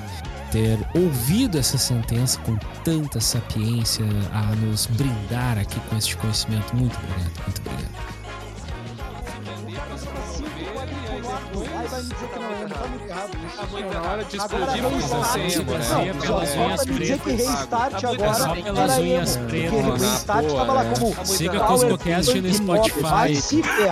ter 0.50 0.78
ouvido 0.94 1.58
essa 1.58 1.78
sentença 1.78 2.38
com 2.40 2.56
tanta 2.84 3.20
sapiência 3.20 4.04
a 4.32 4.54
nos 4.56 4.86
brindar 4.86 5.58
aqui 5.58 5.80
com 5.88 5.96
este 5.96 6.16
conhecimento. 6.16 6.76
Muito 6.76 6.96
obrigado, 6.98 7.42
muito 7.46 7.60
obrigado. 7.62 8.11
Na 13.92 14.02
hora 14.10 14.24
de 14.24 14.36
explodir 14.36 14.82
Não, 14.82 14.90
né? 14.90 15.00
Sim, 15.00 15.50
Só 15.50 15.64
pelas 16.24 16.54
falta 16.54 16.84
me 16.86 16.98
dizer 16.98 17.18
que. 17.20 17.30
Restart 17.30 18.02
É 18.02 18.06
agora 18.06 18.82
era 18.82 19.00
unhas 19.00 19.36
emo, 19.36 19.46
pretas. 19.46 19.70
Porque 19.82 20.04
Ah, 20.04 20.10
Restart 20.12 20.46
tava 20.46 20.72
lá 20.72 20.84
é. 20.84 20.94
como 20.94 21.26
Siga 21.26 21.60
Cosmocast 21.60 22.40
no. 22.40 22.54
Spotify. 22.54 23.02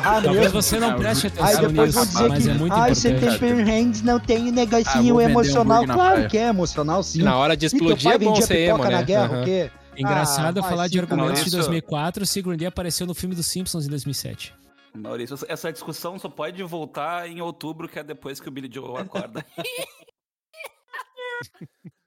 Talvez 0.02 0.34
mesmo. 0.36 0.50
você 0.62 0.78
não 0.80 0.96
preste 0.98 1.26
Aí 1.38 1.54
atenção 1.54 1.70
nisso, 1.70 2.06
dizer 2.06 2.28
mas 2.28 2.44
que 2.44 2.50
é 2.50 2.54
muito 2.54 2.72
ai, 2.74 2.94
você 2.94 3.10
importante. 3.10 3.38
tem 3.40 3.62
Hands, 3.62 4.02
não 4.02 4.20
tem 4.20 4.48
Ah, 4.48 4.52
negocinho 4.52 5.20
emocional. 5.20 5.84
Claro 5.84 6.28
que 6.28 6.38
é 6.38 6.48
emocional, 6.48 7.02
sim. 7.02 7.22
Na 7.22 7.36
hora 7.36 7.56
de 7.56 7.66
explodir 7.66 8.10
é 8.10 8.18
bom 8.18 8.40
ser 8.40 8.56
emo, 8.68 8.78
né? 8.84 8.90
na 8.90 9.02
guerra, 9.02 9.26
Aham. 9.34 9.42
o 9.42 9.44
quê? 9.44 9.70
Engraçado 9.96 10.58
Ah, 10.62 10.66
é 10.66 10.68
falar 10.68 10.88
de 10.88 10.98
argumentos 10.98 11.28
de 11.30 11.36
Maurício. 11.36 11.58
2004. 11.58 12.24
Sigourney 12.26 12.58
Day 12.58 12.68
apareceu 12.68 13.06
no 13.06 13.14
filme 13.14 13.34
dos 13.34 13.46
Simpsons 13.46 13.86
em 13.86 13.88
2007. 13.90 14.54
Maurício, 14.94 15.36
essa 15.48 15.72
discussão 15.72 16.18
só 16.18 16.28
pode 16.28 16.62
voltar 16.62 17.28
em 17.28 17.40
outubro, 17.40 17.88
que 17.88 17.98
é 17.98 18.02
depois 18.02 18.40
que 18.40 18.48
o 18.48 18.50
Billy 18.50 18.70
Joe 18.72 19.00
acorda. 19.00 19.44